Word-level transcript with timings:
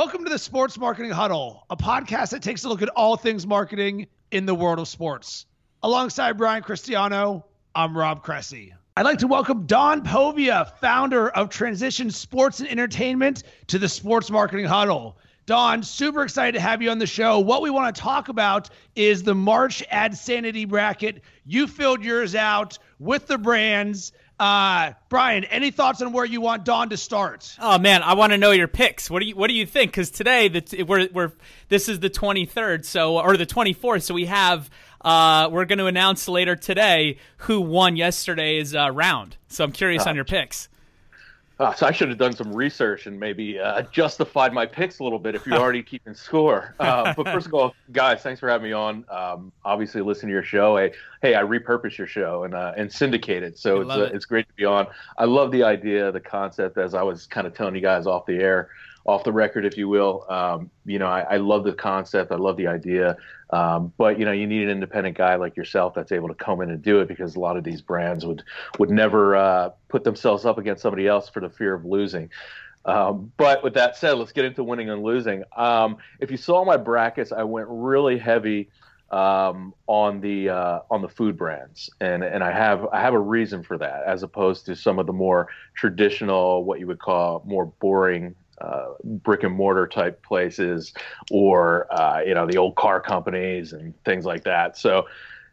Welcome 0.00 0.24
to 0.24 0.30
the 0.30 0.38
Sports 0.38 0.78
Marketing 0.78 1.10
Huddle, 1.10 1.66
a 1.68 1.76
podcast 1.76 2.30
that 2.30 2.42
takes 2.42 2.64
a 2.64 2.70
look 2.70 2.80
at 2.80 2.88
all 2.88 3.18
things 3.18 3.46
marketing 3.46 4.06
in 4.30 4.46
the 4.46 4.54
world 4.54 4.78
of 4.78 4.88
sports. 4.88 5.44
Alongside 5.82 6.38
Brian 6.38 6.62
Cristiano, 6.62 7.44
I'm 7.74 7.94
Rob 7.94 8.22
Cressy. 8.22 8.72
I'd 8.96 9.04
like 9.04 9.18
to 9.18 9.26
welcome 9.26 9.66
Don 9.66 10.02
Povia, 10.02 10.72
founder 10.78 11.28
of 11.28 11.50
Transition 11.50 12.10
Sports 12.10 12.60
and 12.60 12.68
Entertainment, 12.70 13.42
to 13.66 13.78
the 13.78 13.90
Sports 13.90 14.30
Marketing 14.30 14.64
Huddle. 14.64 15.18
Don, 15.44 15.82
super 15.82 16.22
excited 16.22 16.52
to 16.52 16.60
have 16.60 16.80
you 16.80 16.90
on 16.90 16.98
the 16.98 17.06
show. 17.06 17.38
What 17.38 17.60
we 17.60 17.68
want 17.68 17.94
to 17.94 18.00
talk 18.00 18.30
about 18.30 18.70
is 18.96 19.22
the 19.22 19.34
March 19.34 19.84
Ad 19.90 20.16
Sanity 20.16 20.64
bracket. 20.64 21.20
You 21.44 21.66
filled 21.66 22.02
yours 22.02 22.34
out 22.34 22.78
with 22.98 23.26
the 23.26 23.36
brands. 23.36 24.12
Uh, 24.40 24.94
Brian, 25.10 25.44
any 25.44 25.70
thoughts 25.70 26.00
on 26.00 26.14
where 26.14 26.24
you 26.24 26.40
want 26.40 26.64
Don 26.64 26.88
to 26.88 26.96
start? 26.96 27.54
Oh 27.60 27.78
man, 27.78 28.02
I 28.02 28.14
want 28.14 28.32
to 28.32 28.38
know 28.38 28.52
your 28.52 28.68
picks. 28.68 29.10
What 29.10 29.20
do 29.20 29.26
you 29.26 29.36
What 29.36 29.48
do 29.48 29.54
you 29.54 29.66
think? 29.66 29.90
Because 29.90 30.10
today, 30.10 30.48
the, 30.48 30.82
we're 30.84 31.08
we're 31.12 31.32
this 31.68 31.90
is 31.90 32.00
the 32.00 32.08
twenty 32.08 32.46
third, 32.46 32.86
so 32.86 33.18
or 33.18 33.36
the 33.36 33.44
twenty 33.44 33.74
fourth, 33.74 34.02
so 34.02 34.14
we 34.14 34.24
have 34.24 34.70
uh, 35.02 35.50
we're 35.52 35.66
going 35.66 35.78
to 35.78 35.86
announce 35.86 36.26
later 36.26 36.56
today 36.56 37.18
who 37.36 37.60
won 37.60 37.96
yesterday's 37.96 38.74
uh, 38.74 38.90
round. 38.90 39.36
So 39.48 39.62
I'm 39.62 39.72
curious 39.72 40.06
on 40.06 40.16
your 40.16 40.24
picks. 40.24 40.69
Uh, 41.60 41.74
so 41.74 41.86
I 41.86 41.92
should 41.92 42.08
have 42.08 42.16
done 42.16 42.32
some 42.32 42.54
research 42.54 43.06
and 43.06 43.20
maybe 43.20 43.58
uh, 43.58 43.82
justified 43.92 44.54
my 44.54 44.64
picks 44.64 44.98
a 44.98 45.04
little 45.04 45.18
bit 45.18 45.34
if 45.34 45.46
you're 45.46 45.58
already 45.60 45.82
keeping 45.82 46.14
score. 46.14 46.74
Uh, 46.80 47.12
but 47.14 47.26
first 47.26 47.46
of 47.46 47.52
all, 47.52 47.74
guys, 47.92 48.22
thanks 48.22 48.40
for 48.40 48.48
having 48.48 48.68
me 48.68 48.72
on. 48.72 49.04
Um, 49.10 49.52
obviously, 49.62 50.00
listen 50.00 50.30
to 50.30 50.32
your 50.32 50.42
show. 50.42 50.78
Hey, 50.78 50.92
hey, 51.20 51.34
I 51.34 51.42
repurpose 51.42 51.98
your 51.98 52.06
show 52.06 52.44
and 52.44 52.54
uh, 52.54 52.72
and 52.78 52.90
syndicate 52.90 53.42
it, 53.42 53.58
so 53.58 53.82
it's 53.82 53.90
uh, 53.90 54.04
it. 54.04 54.14
it's 54.14 54.24
great 54.24 54.48
to 54.48 54.54
be 54.54 54.64
on. 54.64 54.86
I 55.18 55.26
love 55.26 55.52
the 55.52 55.62
idea, 55.62 56.10
the 56.10 56.18
concept, 56.18 56.78
as 56.78 56.94
I 56.94 57.02
was 57.02 57.26
kind 57.26 57.46
of 57.46 57.52
telling 57.54 57.74
you 57.74 57.82
guys 57.82 58.06
off 58.06 58.24
the 58.24 58.38
air 58.38 58.70
off 59.04 59.24
the 59.24 59.32
record, 59.32 59.64
if 59.64 59.76
you 59.76 59.88
will. 59.88 60.24
Um, 60.28 60.70
you 60.84 60.98
know, 60.98 61.06
I, 61.06 61.20
I, 61.22 61.36
love 61.38 61.64
the 61.64 61.72
concept. 61.72 62.32
I 62.32 62.36
love 62.36 62.56
the 62.56 62.66
idea. 62.66 63.16
Um, 63.52 63.92
but 63.98 64.18
you 64.18 64.24
know, 64.24 64.32
you 64.32 64.46
need 64.46 64.62
an 64.62 64.70
independent 64.70 65.16
guy 65.18 65.34
like 65.36 65.56
yourself 65.56 65.94
that's 65.94 66.12
able 66.12 66.28
to 66.28 66.34
come 66.34 66.60
in 66.60 66.70
and 66.70 66.80
do 66.82 67.00
it 67.00 67.08
because 67.08 67.34
a 67.36 67.40
lot 67.40 67.56
of 67.56 67.64
these 67.64 67.80
brands 67.82 68.24
would 68.24 68.42
would 68.78 68.90
never 68.90 69.36
uh, 69.36 69.70
put 69.88 70.04
themselves 70.04 70.46
up 70.46 70.58
against 70.58 70.82
somebody 70.82 71.06
else 71.06 71.28
for 71.28 71.40
the 71.40 71.50
fear 71.50 71.74
of 71.74 71.84
losing. 71.84 72.30
Um, 72.84 73.32
but 73.36 73.62
with 73.62 73.74
that 73.74 73.96
said, 73.96 74.12
let's 74.12 74.32
get 74.32 74.44
into 74.44 74.64
winning 74.64 74.88
and 74.88 75.02
losing. 75.02 75.44
Um, 75.56 75.98
if 76.18 76.30
you 76.30 76.36
saw 76.36 76.64
my 76.64 76.76
brackets, 76.76 77.32
I 77.32 77.42
went 77.42 77.66
really 77.68 78.18
heavy 78.18 78.70
um, 79.10 79.74
on 79.86 80.20
the 80.20 80.50
uh, 80.50 80.78
on 80.90 81.02
the 81.02 81.08
food 81.08 81.36
brands, 81.36 81.90
and 82.00 82.22
and 82.22 82.44
I 82.44 82.52
have 82.52 82.86
I 82.92 83.00
have 83.00 83.14
a 83.14 83.18
reason 83.18 83.62
for 83.62 83.76
that, 83.78 84.04
as 84.06 84.22
opposed 84.22 84.66
to 84.66 84.76
some 84.76 84.98
of 84.98 85.06
the 85.06 85.12
more 85.12 85.48
traditional, 85.74 86.64
what 86.64 86.78
you 86.78 86.86
would 86.86 87.00
call 87.00 87.42
more 87.44 87.66
boring 87.66 88.34
uh, 88.60 88.88
brick 89.04 89.42
and 89.42 89.54
mortar 89.54 89.86
type 89.86 90.22
places 90.22 90.92
or 91.30 91.86
uh, 91.92 92.20
you 92.20 92.34
know 92.34 92.46
the 92.46 92.58
old 92.58 92.76
car 92.76 93.00
companies 93.00 93.72
and 93.72 93.94
things 94.04 94.24
like 94.24 94.44
that. 94.44 94.76
So 94.76 95.06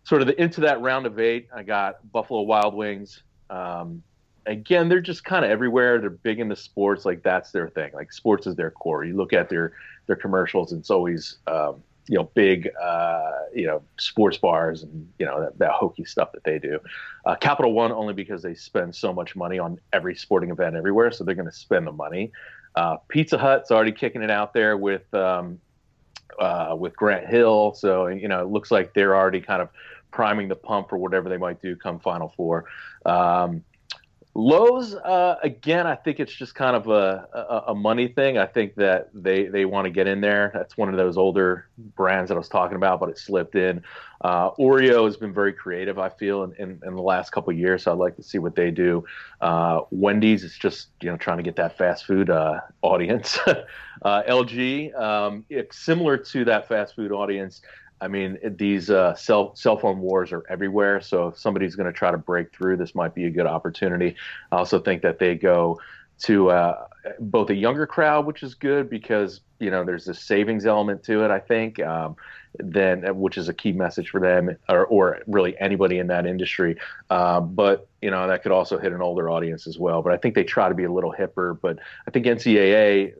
sort 0.03 0.21
of 0.21 0.27
the, 0.27 0.41
into 0.41 0.61
that 0.61 0.81
round 0.81 1.05
of 1.05 1.19
eight, 1.19 1.47
I 1.53 1.63
got 1.63 2.11
Buffalo 2.11 2.41
Wild 2.41 2.73
Wings. 2.73 3.23
Um, 3.49 4.03
again, 4.45 4.89
they're 4.89 5.01
just 5.01 5.23
kind 5.23 5.45
of 5.45 5.51
everywhere. 5.51 5.99
They're 5.99 6.09
big 6.09 6.39
into 6.39 6.55
sports, 6.55 7.05
like 7.05 7.23
that's 7.23 7.51
their 7.51 7.69
thing. 7.69 7.91
Like 7.93 8.11
sports 8.11 8.47
is 8.47 8.55
their 8.55 8.71
core. 8.71 9.03
You 9.03 9.15
look 9.15 9.33
at 9.33 9.49
their 9.49 9.73
their 10.07 10.15
commercials, 10.15 10.71
it's 10.73 10.89
always 10.89 11.37
um, 11.47 11.83
you 12.07 12.17
know 12.17 12.23
big 12.33 12.69
uh, 12.81 13.31
you 13.53 13.67
know 13.67 13.83
sports 13.97 14.37
bars 14.37 14.83
and 14.83 15.07
you 15.19 15.25
know 15.25 15.41
that, 15.41 15.57
that 15.59 15.71
hokey 15.71 16.05
stuff 16.05 16.31
that 16.31 16.43
they 16.43 16.57
do. 16.59 16.79
Uh, 17.25 17.35
Capital 17.35 17.73
One 17.73 17.91
only 17.91 18.13
because 18.13 18.41
they 18.41 18.55
spend 18.55 18.95
so 18.95 19.13
much 19.13 19.35
money 19.35 19.59
on 19.59 19.79
every 19.93 20.15
sporting 20.15 20.49
event 20.49 20.75
everywhere, 20.75 21.11
so 21.11 21.23
they're 21.23 21.35
going 21.35 21.49
to 21.49 21.55
spend 21.55 21.85
the 21.85 21.91
money. 21.91 22.31
Uh, 22.77 22.97
Pizza 23.07 23.39
Hut's 23.39 23.71
already 23.71 23.91
kicking 23.91 24.21
it 24.21 24.29
out 24.29 24.53
there 24.53 24.77
with 24.77 25.11
um, 25.11 25.59
uh, 26.37 26.75
with 26.77 26.95
Grant 26.95 27.25
Hill, 27.25 27.73
so 27.73 28.05
you 28.05 28.27
know 28.27 28.39
it 28.43 28.49
looks 28.49 28.69
like 28.69 28.93
they're 28.93 29.15
already 29.15 29.41
kind 29.41 29.63
of 29.63 29.69
priming 30.11 30.47
the 30.47 30.55
pump 30.55 30.87
for 30.87 30.97
whatever 30.99 31.27
they 31.27 31.37
might 31.37 31.59
do 31.59 31.75
come 31.75 31.99
Final 31.99 32.31
Four. 32.37 32.65
Um, 33.03 33.63
Lowe's, 34.39 34.93
uh, 34.93 35.37
again, 35.41 35.87
I 35.87 35.95
think 35.95 36.19
it's 36.19 36.31
just 36.31 36.53
kind 36.53 36.75
of 36.75 36.87
a, 36.89 37.27
a, 37.33 37.71
a 37.71 37.75
money 37.75 38.07
thing. 38.07 38.37
I 38.37 38.45
think 38.45 38.75
that 38.75 39.09
they, 39.11 39.47
they 39.47 39.65
want 39.65 39.85
to 39.85 39.89
get 39.89 40.05
in 40.05 40.21
there. 40.21 40.51
That's 40.53 40.77
one 40.77 40.89
of 40.89 40.95
those 40.95 41.17
older 41.17 41.67
brands 41.95 42.29
that 42.29 42.35
I 42.35 42.37
was 42.37 42.47
talking 42.47 42.75
about, 42.75 42.99
but 42.99 43.09
it 43.09 43.17
slipped 43.17 43.55
in. 43.55 43.81
Uh, 44.21 44.51
Oreo 44.51 45.05
has 45.05 45.17
been 45.17 45.33
very 45.33 45.53
creative, 45.53 45.97
I 45.97 46.09
feel, 46.09 46.43
in, 46.43 46.53
in, 46.59 46.79
in 46.85 46.95
the 46.95 47.01
last 47.01 47.31
couple 47.31 47.51
years. 47.51 47.81
So 47.83 47.91
I'd 47.91 47.97
like 47.97 48.15
to 48.17 48.23
see 48.23 48.37
what 48.37 48.55
they 48.55 48.69
do. 48.69 49.05
Uh, 49.41 49.81
Wendy's 49.89 50.43
is 50.43 50.55
just 50.55 50.89
you 51.01 51.09
know 51.09 51.17
trying 51.17 51.37
to 51.37 51.43
get 51.43 51.55
that 51.55 51.75
fast 51.75 52.05
food 52.05 52.29
uh, 52.29 52.61
audience. 52.81 53.39
Uh, 54.03 54.21
LG, 54.29 54.93
um, 54.95 55.43
similar 55.71 56.17
to 56.17 56.45
that 56.45 56.67
fast 56.67 56.95
food 56.95 57.11
audience, 57.11 57.63
I 57.99 58.07
mean, 58.07 58.37
these 58.57 58.89
uh, 58.89 59.15
cell 59.15 59.55
cell 59.55 59.77
phone 59.77 59.99
wars 59.99 60.31
are 60.31 60.43
everywhere. 60.49 61.01
So 61.01 61.29
if 61.29 61.39
somebody's 61.39 61.75
going 61.75 61.91
to 61.91 61.97
try 61.97 62.11
to 62.11 62.17
break 62.17 62.53
through, 62.53 62.77
this 62.77 62.93
might 62.93 63.15
be 63.15 63.25
a 63.25 63.29
good 63.29 63.47
opportunity. 63.47 64.15
I 64.51 64.57
also 64.57 64.79
think 64.79 65.01
that 65.01 65.19
they 65.19 65.35
go 65.35 65.79
to 66.19 66.49
uh, 66.49 66.87
both 67.19 67.49
a 67.49 67.55
younger 67.55 67.87
crowd, 67.87 68.25
which 68.25 68.43
is 68.43 68.55
good 68.55 68.89
because 68.89 69.41
you 69.59 69.71
know 69.71 69.83
there's 69.83 70.07
a 70.07 70.13
savings 70.13 70.65
element 70.65 71.03
to 71.05 71.23
it. 71.23 71.31
I 71.31 71.39
think. 71.39 71.79
Um, 71.79 72.15
then, 72.59 73.03
which 73.19 73.37
is 73.37 73.49
a 73.49 73.53
key 73.53 73.71
message 73.71 74.09
for 74.09 74.19
them, 74.19 74.57
or, 74.67 74.85
or 74.87 75.19
really 75.27 75.55
anybody 75.59 75.99
in 75.99 76.07
that 76.07 76.25
industry. 76.25 76.75
Uh, 77.09 77.39
but 77.39 77.87
you 78.01 78.09
know 78.09 78.27
that 78.27 78.43
could 78.43 78.51
also 78.51 78.77
hit 78.77 78.93
an 78.93 79.01
older 79.01 79.29
audience 79.29 79.67
as 79.67 79.77
well. 79.77 80.01
But 80.01 80.13
I 80.13 80.17
think 80.17 80.35
they 80.35 80.43
try 80.43 80.69
to 80.69 80.75
be 80.75 80.83
a 80.83 80.91
little 80.91 81.13
hipper. 81.13 81.59
But 81.59 81.79
I 82.07 82.11
think 82.11 82.25
NCAA 82.25 83.13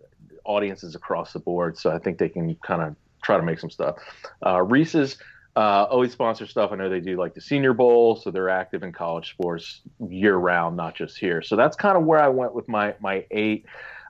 audiences 0.44 0.96
across 0.96 1.34
the 1.34 1.40
board, 1.40 1.78
so 1.78 1.92
I 1.92 2.00
think 2.00 2.18
they 2.18 2.30
can 2.30 2.56
kind 2.56 2.82
of 2.82 2.96
try 3.28 3.38
to 3.38 3.44
make 3.44 3.60
some 3.60 3.70
stuff. 3.70 3.98
Uh, 4.44 4.64
Reese's 4.64 5.18
uh, 5.56 5.86
always 5.90 6.12
sponsor 6.12 6.48
stuff. 6.48 6.72
I 6.72 6.76
know 6.76 6.90
they 6.90 7.00
do 7.00 7.18
like 7.18 7.34
the 7.34 7.42
Senior 7.42 7.74
Bowl, 7.74 8.16
so 8.16 8.32
they're 8.32 8.50
active 8.50 8.84
in 8.84 8.92
college 8.92 9.30
sports 9.32 9.82
year 10.10 10.36
round, 10.36 10.78
not 10.78 10.96
just 10.96 11.18
here. 11.18 11.42
So 11.42 11.56
that's 11.56 11.76
kind 11.76 11.98
of 11.98 12.06
where 12.06 12.20
I 12.20 12.30
went 12.30 12.54
with 12.56 12.68
my 12.68 12.96
my 13.00 13.26
eight. 13.32 13.66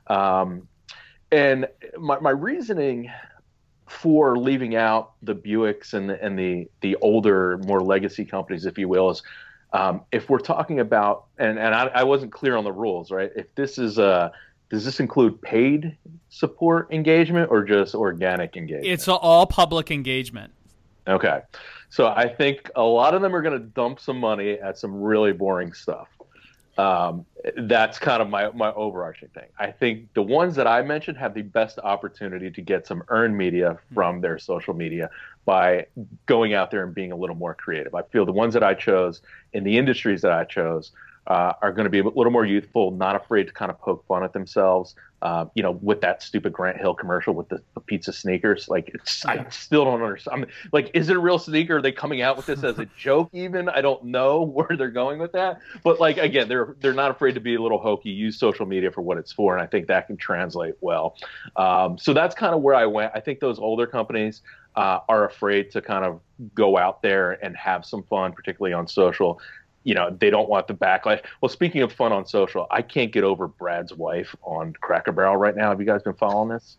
Um, 0.07 0.67
and 1.31 1.67
my, 1.97 2.19
my 2.19 2.29
reasoning 2.29 3.11
for 3.87 4.37
leaving 4.37 4.75
out 4.75 5.13
the 5.21 5.35
Buicks 5.35 5.93
and 5.93 6.09
the, 6.09 6.23
and 6.23 6.37
the 6.37 6.69
the 6.81 6.95
older, 6.97 7.57
more 7.59 7.81
legacy 7.81 8.25
companies, 8.25 8.65
if 8.65 8.77
you 8.77 8.87
will, 8.87 9.09
is 9.09 9.23
um, 9.73 10.01
if 10.11 10.29
we're 10.29 10.39
talking 10.39 10.79
about 10.79 11.25
and 11.37 11.57
and 11.57 11.73
I, 11.73 11.87
I, 11.87 12.03
wasn't 12.03 12.31
clear 12.31 12.55
on 12.55 12.63
the 12.63 12.71
rules, 12.71 13.11
right? 13.11 13.31
If 13.35 13.53
this 13.55 13.77
is 13.77 13.97
a 13.97 14.31
does 14.69 14.83
this 14.83 14.99
include 14.99 15.41
paid 15.41 15.97
support 16.29 16.91
engagement 16.91 17.49
or 17.51 17.63
just 17.63 17.95
organic 17.95 18.57
engagement? 18.57 18.85
It's 18.85 19.07
all 19.07 19.45
public 19.45 19.91
engagement. 19.91 20.53
Okay. 21.07 21.41
So 21.89 22.07
I 22.07 22.27
think 22.27 22.69
a 22.75 22.83
lot 22.83 23.13
of 23.13 23.21
them 23.21 23.33
are 23.35 23.41
going 23.41 23.57
to 23.57 23.65
dump 23.65 23.99
some 23.99 24.19
money 24.19 24.53
at 24.53 24.77
some 24.77 25.01
really 25.01 25.31
boring 25.31 25.71
stuff. 25.73 26.09
Um, 26.77 27.25
that's 27.55 27.97
kind 27.97 28.21
of 28.21 28.29
my, 28.29 28.51
my 28.51 28.71
overarching 28.73 29.29
thing. 29.29 29.47
I 29.57 29.71
think 29.71 30.13
the 30.13 30.21
ones 30.21 30.55
that 30.57 30.67
I 30.67 30.83
mentioned 30.83 31.17
have 31.17 31.33
the 31.33 31.41
best 31.41 31.79
opportunity 31.79 32.51
to 32.51 32.61
get 32.61 32.85
some 32.85 33.03
earned 33.07 33.35
media 33.35 33.79
from 33.95 34.21
their 34.21 34.37
social 34.37 34.75
media 34.75 35.09
by 35.45 35.87
going 36.27 36.53
out 36.53 36.69
there 36.69 36.83
and 36.83 36.93
being 36.93 37.11
a 37.11 37.15
little 37.15 37.35
more 37.35 37.55
creative. 37.55 37.95
I 37.95 38.03
feel 38.03 38.25
the 38.25 38.31
ones 38.31 38.53
that 38.53 38.63
I 38.63 38.75
chose 38.75 39.21
in 39.53 39.63
the 39.63 39.77
industries 39.77 40.21
that 40.21 40.31
I 40.31 40.43
chose 40.43 40.91
uh, 41.27 41.53
are 41.61 41.73
going 41.73 41.83
to 41.83 41.89
be 41.89 41.99
a 41.99 42.03
little 42.03 42.31
more 42.31 42.45
youthful, 42.45 42.91
not 42.91 43.15
afraid 43.15 43.47
to 43.47 43.53
kind 43.53 43.69
of 43.69 43.79
poke 43.79 44.05
fun 44.07 44.23
at 44.23 44.33
themselves. 44.33 44.95
Uh, 45.21 45.45
you 45.55 45.63
know, 45.63 45.71
with 45.71 45.99
that 46.01 46.21
stupid 46.21 46.53
Grant 46.53 46.77
Hill 46.77 46.93
commercial 46.93 47.33
with 47.33 47.49
the, 47.49 47.59
the 47.73 47.81
pizza 47.81 48.13
sneakers, 48.13 48.69
like 48.69 48.91
yeah. 48.93 49.31
I 49.31 49.49
still 49.49 49.83
don't 49.83 50.01
understand. 50.01 50.43
I'm, 50.43 50.69
like, 50.71 50.91
is 50.93 51.09
it 51.09 51.15
a 51.17 51.19
real 51.19 51.39
sneaker? 51.39 51.77
Are 51.77 51.81
they 51.81 51.91
coming 51.91 52.21
out 52.21 52.37
with 52.37 52.45
this 52.45 52.63
as 52.63 52.77
a 52.77 52.85
joke? 52.97 53.29
Even 53.33 53.67
I 53.67 53.81
don't 53.81 54.05
know 54.05 54.41
where 54.43 54.77
they're 54.77 54.91
going 54.91 55.19
with 55.19 55.31
that. 55.33 55.59
But 55.83 55.99
like 55.99 56.17
again, 56.17 56.47
they're 56.47 56.75
they're 56.79 56.93
not 56.93 57.11
afraid 57.11 57.33
to 57.33 57.41
be 57.41 57.55
a 57.55 57.61
little 57.61 57.79
hokey. 57.79 58.11
Use 58.11 58.39
social 58.39 58.65
media 58.65 58.91
for 58.91 59.01
what 59.01 59.17
it's 59.17 59.33
for, 59.33 59.53
and 59.53 59.61
I 59.61 59.67
think 59.67 59.87
that 59.87 60.07
can 60.07 60.17
translate 60.17 60.75
well. 60.81 61.17
Um, 61.55 61.97
so 61.97 62.13
that's 62.13 62.35
kind 62.35 62.53
of 62.53 62.61
where 62.61 62.75
I 62.75 62.85
went. 62.85 63.11
I 63.15 63.19
think 63.19 63.39
those 63.39 63.59
older 63.59 63.87
companies. 63.87 64.41
Uh, 64.75 64.99
are 65.09 65.25
afraid 65.25 65.71
to 65.71 65.81
kind 65.81 66.05
of 66.05 66.21
go 66.53 66.77
out 66.77 67.01
there 67.01 67.43
and 67.43 67.57
have 67.57 67.83
some 67.83 68.03
fun, 68.03 68.31
particularly 68.31 68.73
on 68.73 68.87
social 68.87 69.41
you 69.87 69.93
know 69.93 70.15
they 70.19 70.29
don't 70.29 70.49
want 70.49 70.67
the 70.67 70.73
backlash. 70.73 71.23
Well, 71.39 71.47
speaking 71.47 71.81
of 71.81 71.93
fun 71.93 72.11
on 72.11 72.25
social, 72.25 72.67
I 72.69 72.81
can't 72.81 73.13
get 73.13 73.23
over 73.23 73.47
Brad's 73.47 73.93
wife 73.93 74.35
on 74.43 74.73
Cracker 74.73 75.13
Barrel 75.13 75.37
right 75.37 75.55
now. 75.55 75.69
Have 75.69 75.79
you 75.79 75.85
guys 75.85 76.03
been 76.03 76.13
following 76.13 76.49
this? 76.49 76.75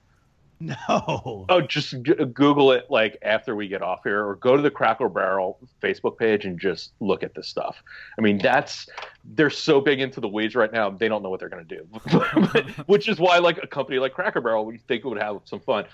No. 0.60 1.46
Oh, 1.49 1.60
just 1.62 2.02
g- 2.02 2.12
Google 2.34 2.72
it 2.72 2.87
like 2.90 3.16
after 3.22 3.56
we 3.56 3.66
get 3.66 3.81
off 3.81 4.00
here, 4.05 4.26
or 4.26 4.34
go 4.37 4.56
to 4.56 4.62
the 4.62 4.70
Cracker 4.70 5.08
Barrel 5.08 5.58
Facebook 5.82 6.19
page 6.19 6.44
and 6.44 6.60
just 6.60 6.93
look 7.00 7.22
at 7.22 7.34
this 7.34 7.49
stuff. 7.49 7.82
I 8.19 8.20
mean, 8.20 8.37
that's 8.38 8.87
they're 9.25 9.49
so 9.49 9.81
big 9.81 10.00
into 10.00 10.20
the 10.20 10.28
weeds 10.28 10.54
right 10.54 10.72
now, 10.72 10.90
they 10.90 11.08
don't 11.08 11.22
know 11.22 11.31
what 11.31 11.40
they're 11.40 11.49
going 11.49 11.66
to 11.66 11.76
do. 11.76 12.72
Which 12.87 13.08
is 13.08 13.19
why, 13.19 13.38
like 13.38 13.58
a 13.62 13.66
company 13.66 13.99
like 14.00 14.12
Cracker 14.12 14.43
Barrel, 14.43 14.66
we 14.66 14.76
think 14.76 15.02
it 15.04 15.08
would 15.08 15.22
have 15.22 15.40
some 15.44 15.61
fun 15.61 15.87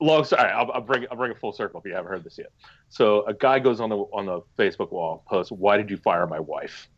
long 0.00 0.24
story. 0.24 0.42
I'll, 0.42 0.70
I'll, 0.72 0.80
bring 0.80 1.06
I'll 1.10 1.16
bring 1.16 1.30
it 1.30 1.38
full 1.38 1.52
circle 1.52 1.80
if 1.80 1.86
you 1.86 1.94
haven't 1.94 2.10
heard 2.10 2.24
this 2.24 2.38
yet. 2.38 2.52
So 2.88 3.24
a 3.26 3.34
guy 3.34 3.58
goes 3.58 3.80
on 3.80 3.88
the 3.88 3.96
on 3.96 4.26
the 4.26 4.42
Facebook 4.58 4.92
wall, 4.92 5.22
posts, 5.26 5.52
"Why 5.52 5.76
did 5.76 5.90
you 5.90 5.96
fire 5.96 6.26
my 6.26 6.40
wife?" 6.40 6.88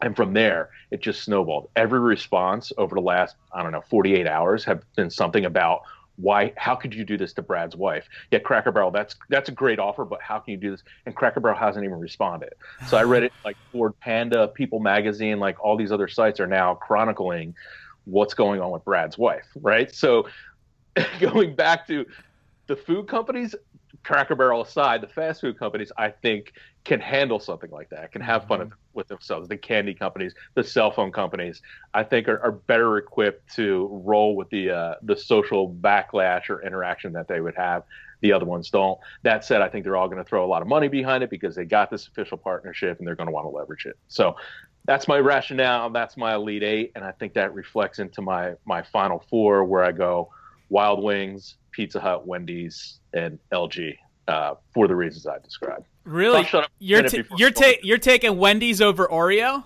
And 0.00 0.14
from 0.14 0.32
there, 0.32 0.70
it 0.90 1.00
just 1.00 1.22
snowballed. 1.22 1.70
Every 1.74 1.98
response 1.98 2.72
over 2.78 2.94
the 2.94 3.00
last 3.00 3.36
I 3.52 3.62
don't 3.62 3.72
know 3.72 3.82
48 3.82 4.26
hours 4.26 4.64
have 4.64 4.82
been 4.94 5.10
something 5.10 5.44
about 5.44 5.82
why 6.16 6.52
how 6.56 6.74
could 6.74 6.94
you 6.94 7.04
do 7.04 7.16
this 7.16 7.32
to 7.34 7.42
Brad's 7.42 7.76
wife? 7.76 8.08
Yeah, 8.30 8.40
Cracker 8.40 8.72
Barrel, 8.72 8.90
that's 8.90 9.16
that's 9.28 9.48
a 9.48 9.52
great 9.52 9.78
offer, 9.78 10.04
but 10.04 10.20
how 10.20 10.38
can 10.38 10.52
you 10.52 10.56
do 10.58 10.72
this? 10.72 10.82
And 11.06 11.14
Cracker 11.14 11.40
Barrel 11.40 11.58
hasn't 11.58 11.84
even 11.84 11.98
responded. 11.98 12.54
So 12.88 12.96
I 12.96 13.04
read 13.04 13.22
it 13.22 13.32
like 13.44 13.56
Ford 13.72 13.98
Panda, 14.00 14.48
People 14.48 14.80
Magazine, 14.80 15.38
like 15.38 15.62
all 15.62 15.76
these 15.76 15.92
other 15.92 16.08
sites 16.08 16.40
are 16.40 16.46
now 16.46 16.74
chronicling 16.74 17.54
what's 18.04 18.34
going 18.34 18.60
on 18.60 18.70
with 18.70 18.84
Brad's 18.84 19.18
wife, 19.18 19.46
right? 19.60 19.94
So 19.94 20.26
going 21.20 21.54
back 21.54 21.86
to 21.88 22.06
the 22.66 22.76
food 22.76 23.08
companies, 23.08 23.54
Cracker 24.04 24.36
Barrel 24.36 24.62
aside, 24.62 25.00
the 25.00 25.08
fast 25.08 25.40
food 25.40 25.58
companies, 25.58 25.90
I 25.96 26.10
think, 26.10 26.52
can 26.84 27.00
handle 27.00 27.40
something 27.40 27.70
like 27.70 27.90
that, 27.90 28.12
can 28.12 28.22
have 28.22 28.46
fun 28.46 28.60
mm-hmm. 28.60 28.74
with 28.94 29.08
themselves. 29.08 29.48
The 29.48 29.56
candy 29.56 29.94
companies, 29.94 30.34
the 30.54 30.64
cell 30.64 30.90
phone 30.90 31.12
companies, 31.12 31.60
I 31.92 32.04
think, 32.04 32.28
are, 32.28 32.40
are 32.40 32.52
better 32.52 32.96
equipped 32.96 33.54
to 33.56 33.88
roll 34.04 34.36
with 34.36 34.48
the 34.50 34.70
uh, 34.70 34.94
the 35.02 35.16
social 35.16 35.70
backlash 35.70 36.48
or 36.48 36.62
interaction 36.62 37.12
that 37.14 37.28
they 37.28 37.40
would 37.40 37.56
have. 37.56 37.84
The 38.20 38.32
other 38.32 38.46
ones 38.46 38.70
don't. 38.70 38.98
That 39.22 39.44
said, 39.44 39.62
I 39.62 39.68
think 39.68 39.84
they're 39.84 39.96
all 39.96 40.08
going 40.08 40.22
to 40.22 40.28
throw 40.28 40.44
a 40.44 40.48
lot 40.48 40.62
of 40.62 40.68
money 40.68 40.88
behind 40.88 41.22
it 41.22 41.30
because 41.30 41.54
they 41.54 41.64
got 41.64 41.90
this 41.90 42.06
official 42.08 42.36
partnership 42.36 42.98
and 42.98 43.06
they're 43.06 43.14
going 43.14 43.28
to 43.28 43.32
want 43.32 43.44
to 43.44 43.50
leverage 43.50 43.86
it. 43.86 43.96
So 44.08 44.36
that's 44.86 45.06
my 45.06 45.18
rationale. 45.18 45.90
That's 45.90 46.16
my 46.16 46.34
elite 46.34 46.62
eight, 46.62 46.92
and 46.94 47.04
I 47.04 47.12
think 47.12 47.34
that 47.34 47.52
reflects 47.54 47.98
into 47.98 48.22
my 48.22 48.54
my 48.64 48.82
final 48.82 49.24
four, 49.28 49.64
where 49.64 49.84
I 49.84 49.92
go 49.92 50.30
Wild 50.68 51.02
Wings, 51.02 51.56
Pizza 51.70 52.00
Hut, 52.00 52.26
Wendy's, 52.26 53.00
and 53.12 53.38
LG 53.52 53.96
uh, 54.26 54.54
for 54.72 54.86
the 54.86 54.94
reasons 54.94 55.26
I 55.26 55.38
described. 55.38 55.86
Really, 56.04 56.46
you're 56.78 57.02
ta- 57.02 57.36
you're 57.36 57.50
ta- 57.50 57.78
you're 57.82 57.98
taking 57.98 58.38
Wendy's 58.38 58.80
over 58.80 59.06
Oreo. 59.06 59.64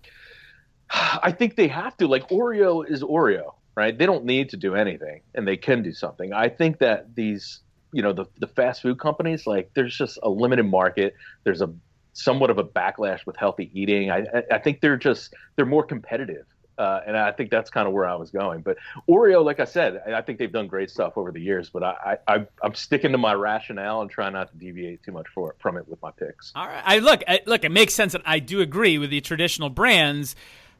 I 0.90 1.32
think 1.32 1.56
they 1.56 1.68
have 1.68 1.96
to. 1.98 2.06
Like 2.06 2.28
Oreo 2.28 2.88
is 2.88 3.02
Oreo, 3.02 3.54
right? 3.76 3.96
They 3.96 4.06
don't 4.06 4.24
need 4.24 4.50
to 4.50 4.56
do 4.56 4.74
anything, 4.74 5.22
and 5.34 5.46
they 5.46 5.56
can 5.56 5.82
do 5.82 5.92
something. 5.92 6.32
I 6.32 6.48
think 6.48 6.78
that 6.78 7.14
these, 7.14 7.60
you 7.92 8.02
know, 8.02 8.12
the 8.12 8.26
the 8.38 8.46
fast 8.46 8.82
food 8.82 8.98
companies, 8.98 9.46
like 9.46 9.70
there's 9.74 9.96
just 9.96 10.18
a 10.22 10.28
limited 10.28 10.64
market. 10.64 11.14
There's 11.44 11.60
a 11.60 11.72
somewhat 12.12 12.50
of 12.50 12.58
a 12.58 12.64
backlash 12.64 13.26
with 13.26 13.36
healthy 13.36 13.70
eating. 13.74 14.10
I 14.10 14.24
I 14.50 14.58
think 14.58 14.80
they're 14.80 14.96
just 14.96 15.34
they're 15.56 15.66
more 15.66 15.84
competitive 15.84 16.46
uh, 16.78 17.00
and 17.06 17.16
I 17.16 17.32
think 17.32 17.50
that's 17.50 17.70
kind 17.70 17.86
of 17.86 17.94
where 17.94 18.06
I 18.06 18.14
was 18.14 18.30
going. 18.30 18.62
But 18.62 18.78
Oreo, 19.08 19.44
like 19.44 19.60
I 19.60 19.64
said, 19.64 20.02
I 20.06 20.20
think 20.22 20.38
they've 20.38 20.52
done 20.52 20.66
great 20.66 20.90
stuff 20.90 21.16
over 21.16 21.30
the 21.30 21.40
years. 21.40 21.70
But 21.70 21.82
I, 21.82 22.18
I, 22.26 22.46
I'm 22.62 22.74
sticking 22.74 23.12
to 23.12 23.18
my 23.18 23.34
rationale 23.34 24.02
and 24.02 24.10
trying 24.10 24.32
not 24.32 24.50
to 24.50 24.56
deviate 24.56 25.02
too 25.02 25.12
much 25.12 25.26
for, 25.34 25.54
from 25.58 25.76
it 25.76 25.88
with 25.88 26.00
my 26.02 26.10
picks. 26.10 26.52
All 26.54 26.66
right, 26.66 26.82
I 26.84 26.98
look, 26.98 27.22
I, 27.26 27.40
look, 27.46 27.64
it 27.64 27.72
makes 27.72 27.94
sense 27.94 28.12
that 28.12 28.22
I 28.24 28.38
do 28.38 28.60
agree 28.60 28.98
with 28.98 29.10
the 29.10 29.20
traditional 29.20 29.70
brands. 29.70 30.34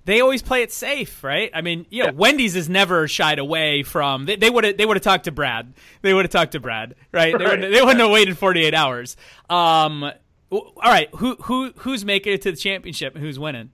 They 0.06 0.20
always 0.20 0.43
play 0.43 0.62
it 0.62 0.70
safe, 0.70 1.25
right? 1.25 1.50
I 1.55 1.62
mean, 1.62 1.87
you 1.88 2.02
know, 2.02 2.11
yeah. 2.11 2.14
Wendy's 2.14 2.55
has 2.55 2.69
never 2.69 3.08
shied 3.08 3.38
away 3.38 3.82
from. 3.82 4.26
They 4.26 4.50
would 4.50 4.64
have. 4.64 4.76
They 4.76 4.85
would 4.85 4.99
have 4.99 5.05
talked 5.05 5.25
to 5.25 5.32
Brad. 5.32 5.73
They 6.02 6.12
would 6.12 6.26
have 6.26 6.32
talked 6.32 6.52
to 6.52 6.61
Brad, 6.61 6.94
right? 7.11 7.32
right. 7.32 7.38
They, 7.38 7.44
wouldn't, 7.44 7.73
they 7.73 7.81
wouldn't 7.81 8.00
have 8.00 8.11
waited 8.11 8.37
48 8.37 8.75
hours. 8.75 9.17
Um, 9.49 10.11
all 10.50 10.73
right, 10.85 11.08
who 11.17 11.37
who 11.37 11.73
who's 11.79 12.05
making 12.05 12.35
it 12.35 12.43
to 12.43 12.50
the 12.50 12.56
championship? 12.56 13.17
Who's 13.17 13.38
winning? 13.38 13.70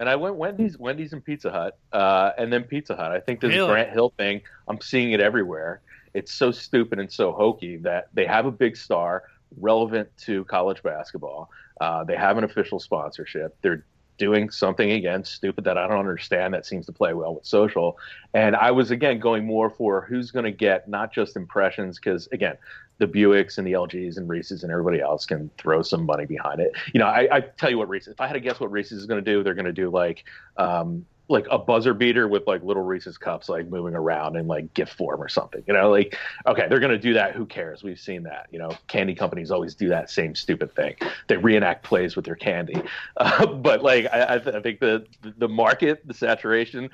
And 0.00 0.08
I 0.08 0.16
went 0.16 0.36
Wendy's, 0.36 0.78
Wendy's 0.78 1.12
and 1.12 1.24
Pizza 1.24 1.50
Hut, 1.50 1.78
uh, 1.92 2.32
and 2.36 2.52
then 2.52 2.64
Pizza 2.64 2.96
Hut. 2.96 3.12
I 3.12 3.20
think 3.20 3.40
this 3.40 3.50
really? 3.50 3.68
Grant 3.68 3.90
Hill 3.90 4.12
thing. 4.16 4.42
I'm 4.68 4.80
seeing 4.80 5.12
it 5.12 5.20
everywhere. 5.20 5.80
It's 6.14 6.32
so 6.32 6.50
stupid 6.50 6.98
and 6.98 7.10
so 7.10 7.32
hokey 7.32 7.76
that 7.78 8.08
they 8.14 8.26
have 8.26 8.46
a 8.46 8.52
big 8.52 8.76
star 8.76 9.24
relevant 9.60 10.08
to 10.18 10.44
college 10.44 10.82
basketball. 10.82 11.50
Uh, 11.80 12.04
they 12.04 12.16
have 12.16 12.38
an 12.38 12.44
official 12.44 12.78
sponsorship. 12.78 13.56
They're 13.62 13.84
doing 14.16 14.50
something 14.50 14.92
again 14.92 15.24
stupid 15.24 15.64
that 15.64 15.76
I 15.76 15.88
don't 15.88 15.98
understand 15.98 16.54
that 16.54 16.66
seems 16.66 16.86
to 16.86 16.92
play 16.92 17.14
well 17.14 17.34
with 17.34 17.46
social. 17.46 17.98
And 18.32 18.54
I 18.56 18.70
was 18.70 18.90
again 18.90 19.18
going 19.18 19.44
more 19.44 19.70
for 19.70 20.02
who's 20.02 20.30
going 20.30 20.44
to 20.44 20.52
get 20.52 20.88
not 20.88 21.12
just 21.12 21.36
impressions 21.36 21.98
because 21.98 22.28
again 22.32 22.56
the 22.98 23.06
Buicks 23.06 23.58
and 23.58 23.66
the 23.66 23.72
LGs 23.72 24.16
and 24.16 24.28
Reese's 24.28 24.62
and 24.62 24.70
everybody 24.70 25.00
else 25.00 25.26
can 25.26 25.50
throw 25.58 25.82
some 25.82 26.06
money 26.06 26.26
behind 26.26 26.60
it. 26.60 26.72
You 26.92 27.00
know, 27.00 27.06
I, 27.06 27.28
I 27.30 27.40
tell 27.40 27.70
you 27.70 27.78
what 27.78 27.88
Reese's. 27.88 28.12
If 28.12 28.20
I 28.20 28.26
had 28.28 28.34
to 28.34 28.40
guess 28.40 28.60
what 28.60 28.70
Reese's 28.70 29.00
is 29.00 29.06
going 29.06 29.22
to 29.22 29.30
do, 29.30 29.42
they're 29.42 29.54
going 29.54 29.64
to 29.64 29.72
do 29.72 29.90
like 29.90 30.24
um, 30.56 31.04
like 31.28 31.46
a 31.50 31.58
buzzer 31.58 31.94
beater 31.94 32.28
with 32.28 32.46
like 32.46 32.62
little 32.62 32.82
Reese's 32.82 33.16
cups 33.16 33.48
like 33.48 33.68
moving 33.68 33.94
around 33.94 34.36
in 34.36 34.46
like 34.46 34.72
gift 34.74 34.92
form 34.92 35.22
or 35.22 35.28
something. 35.28 35.62
You 35.66 35.72
know, 35.72 35.90
like 35.90 36.16
okay, 36.46 36.66
they're 36.68 36.80
to 36.80 36.98
do 36.98 37.14
that. 37.14 37.34
Who 37.34 37.46
cares? 37.46 37.82
We've 37.82 37.98
seen 37.98 38.24
that. 38.24 38.46
You 38.50 38.58
know, 38.58 38.76
candy 38.88 39.14
companies 39.14 39.50
always 39.50 39.74
do 39.74 39.88
that 39.88 40.10
same 40.10 40.34
stupid 40.34 40.74
thing. 40.74 40.96
They 41.28 41.36
reenact 41.36 41.82
plays 41.82 42.16
with 42.16 42.24
their 42.24 42.36
candy. 42.36 42.80
Uh, 43.16 43.46
but 43.46 43.82
like 43.82 44.06
I, 44.12 44.34
I, 44.34 44.38
th- 44.38 44.56
I 44.56 44.60
think 44.60 44.80
the 44.80 45.06
the 45.22 45.48
market, 45.48 46.06
the 46.06 46.14
saturation 46.14 46.90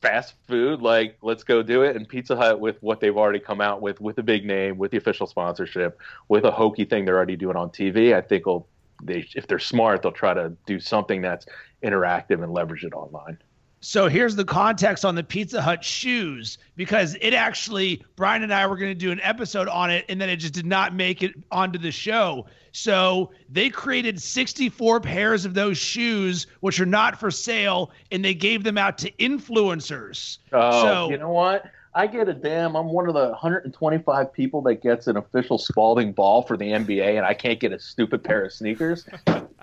fast 0.00 0.34
food, 0.46 0.80
like 0.80 1.16
let's 1.22 1.42
go 1.42 1.62
do 1.62 1.82
it. 1.82 1.96
And 1.96 2.08
Pizza 2.08 2.36
Hut 2.36 2.60
with 2.60 2.80
what 2.82 3.00
they've 3.00 3.16
already 3.16 3.40
come 3.40 3.60
out 3.60 3.80
with, 3.80 4.00
with 4.00 4.18
a 4.18 4.22
big 4.22 4.44
name, 4.44 4.78
with 4.78 4.90
the 4.90 4.96
official 4.96 5.26
sponsorship, 5.26 5.98
with 6.28 6.44
a 6.44 6.50
hokey 6.50 6.84
thing 6.84 7.04
they're 7.04 7.16
already 7.16 7.36
doing 7.36 7.56
on 7.56 7.70
TV, 7.70 8.14
I 8.14 8.20
think 8.20 8.46
will 8.46 8.68
they 9.02 9.28
if 9.34 9.46
they're 9.46 9.58
smart, 9.58 10.02
they'll 10.02 10.12
try 10.12 10.34
to 10.34 10.52
do 10.66 10.80
something 10.80 11.22
that's 11.22 11.46
interactive 11.82 12.42
and 12.42 12.52
leverage 12.52 12.84
it 12.84 12.92
online. 12.92 13.38
So 13.80 14.08
here's 14.08 14.34
the 14.34 14.44
context 14.44 15.04
on 15.04 15.14
the 15.14 15.22
Pizza 15.22 15.62
Hut 15.62 15.84
shoes 15.84 16.58
because 16.74 17.16
it 17.20 17.32
actually 17.32 18.04
Brian 18.16 18.42
and 18.42 18.52
I 18.52 18.66
were 18.66 18.76
going 18.76 18.90
to 18.90 18.98
do 18.98 19.12
an 19.12 19.20
episode 19.22 19.68
on 19.68 19.90
it 19.90 20.04
and 20.08 20.20
then 20.20 20.28
it 20.28 20.36
just 20.36 20.54
did 20.54 20.66
not 20.66 20.94
make 20.94 21.22
it 21.22 21.34
onto 21.50 21.78
the 21.78 21.92
show. 21.92 22.46
So 22.72 23.30
they 23.48 23.70
created 23.70 24.20
64 24.20 25.00
pairs 25.00 25.44
of 25.44 25.54
those 25.54 25.78
shoes 25.78 26.46
which 26.60 26.80
are 26.80 26.86
not 26.86 27.20
for 27.20 27.30
sale 27.30 27.92
and 28.10 28.24
they 28.24 28.34
gave 28.34 28.64
them 28.64 28.78
out 28.78 28.98
to 28.98 29.10
influencers. 29.12 30.38
Oh, 30.52 30.82
so, 30.82 31.10
you 31.10 31.18
know 31.18 31.30
what? 31.30 31.64
I 31.98 32.06
get 32.06 32.28
a 32.28 32.32
damn. 32.32 32.76
I'm 32.76 32.86
one 32.90 33.08
of 33.08 33.14
the 33.14 33.30
125 33.30 34.32
people 34.32 34.62
that 34.62 34.76
gets 34.82 35.08
an 35.08 35.16
official 35.16 35.58
Spalding 35.58 36.12
ball 36.12 36.42
for 36.42 36.56
the 36.56 36.66
NBA, 36.66 37.16
and 37.16 37.26
I 37.26 37.34
can't 37.34 37.58
get 37.58 37.72
a 37.72 37.80
stupid 37.80 38.22
pair 38.22 38.44
of 38.44 38.52
sneakers. 38.52 39.04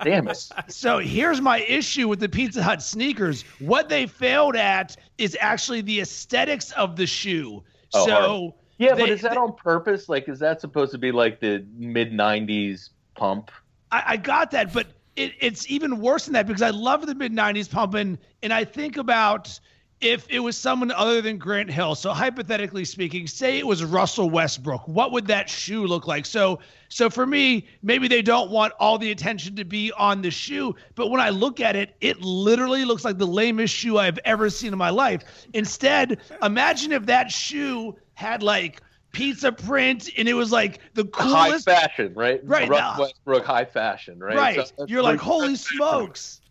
damn 0.04 0.28
it. 0.28 0.50
So 0.68 0.98
here's 0.98 1.40
my 1.40 1.60
issue 1.60 2.08
with 2.08 2.20
the 2.20 2.28
Pizza 2.28 2.62
Hut 2.62 2.82
sneakers. 2.82 3.40
What 3.58 3.88
they 3.88 4.06
failed 4.06 4.54
at 4.54 4.98
is 5.16 5.34
actually 5.40 5.80
the 5.80 6.02
aesthetics 6.02 6.72
of 6.72 6.96
the 6.96 7.06
shoe. 7.06 7.64
Oh, 7.94 8.06
so. 8.06 8.54
Yeah, 8.76 8.94
they, 8.94 9.00
but 9.00 9.08
is 9.08 9.22
that 9.22 9.30
they, 9.30 9.38
on 9.38 9.54
purpose? 9.54 10.10
Like, 10.10 10.28
is 10.28 10.38
that 10.40 10.60
supposed 10.60 10.92
to 10.92 10.98
be 10.98 11.12
like 11.12 11.40
the 11.40 11.64
mid 11.74 12.12
'90s 12.12 12.90
pump? 13.14 13.50
I, 13.90 14.02
I 14.08 14.16
got 14.18 14.50
that, 14.50 14.74
but 14.74 14.88
it, 15.16 15.32
it's 15.40 15.70
even 15.70 16.00
worse 16.00 16.26
than 16.26 16.34
that 16.34 16.46
because 16.46 16.60
I 16.60 16.68
love 16.68 17.06
the 17.06 17.14
mid 17.14 17.32
'90s 17.32 17.70
pump, 17.70 17.94
and 17.94 18.18
and 18.42 18.52
I 18.52 18.64
think 18.64 18.98
about 18.98 19.58
if 20.00 20.26
it 20.28 20.40
was 20.40 20.56
someone 20.56 20.90
other 20.90 21.22
than 21.22 21.38
Grant 21.38 21.70
Hill, 21.70 21.94
so 21.94 22.12
hypothetically 22.12 22.84
speaking, 22.84 23.26
say 23.26 23.58
it 23.58 23.66
was 23.66 23.82
Russell 23.82 24.28
Westbrook, 24.28 24.86
what 24.86 25.10
would 25.12 25.26
that 25.28 25.48
shoe 25.48 25.86
look 25.86 26.06
like? 26.06 26.26
So, 26.26 26.60
so 26.88 27.08
for 27.08 27.24
me, 27.24 27.66
maybe 27.82 28.06
they 28.06 28.20
don't 28.20 28.50
want 28.50 28.74
all 28.78 28.98
the 28.98 29.10
attention 29.10 29.56
to 29.56 29.64
be 29.64 29.92
on 29.92 30.20
the 30.20 30.30
shoe, 30.30 30.74
but 30.94 31.08
when 31.08 31.20
I 31.20 31.30
look 31.30 31.60
at 31.60 31.76
it, 31.76 31.96
it 32.00 32.20
literally 32.20 32.84
looks 32.84 33.04
like 33.04 33.16
the 33.16 33.26
lamest 33.26 33.74
shoe 33.74 33.98
I've 33.98 34.18
ever 34.24 34.50
seen 34.50 34.72
in 34.72 34.78
my 34.78 34.90
life. 34.90 35.22
Instead, 35.54 36.20
imagine 36.42 36.92
if 36.92 37.06
that 37.06 37.30
shoe 37.30 37.96
had 38.14 38.42
like 38.42 38.82
pizza 39.12 39.50
print 39.50 40.10
and 40.18 40.28
it 40.28 40.34
was 40.34 40.52
like 40.52 40.80
the 40.92 41.06
coolest 41.06 41.66
high 41.66 41.80
fashion, 41.80 42.12
right? 42.14 42.40
Right. 42.44 42.68
Russell 42.68 43.04
Westbrook 43.04 43.46
high 43.46 43.64
fashion, 43.64 44.18
right? 44.18 44.36
Right. 44.36 44.72
So 44.76 44.84
You're 44.86 45.02
like, 45.02 45.20
holy 45.20 45.56
smokes. 45.56 46.42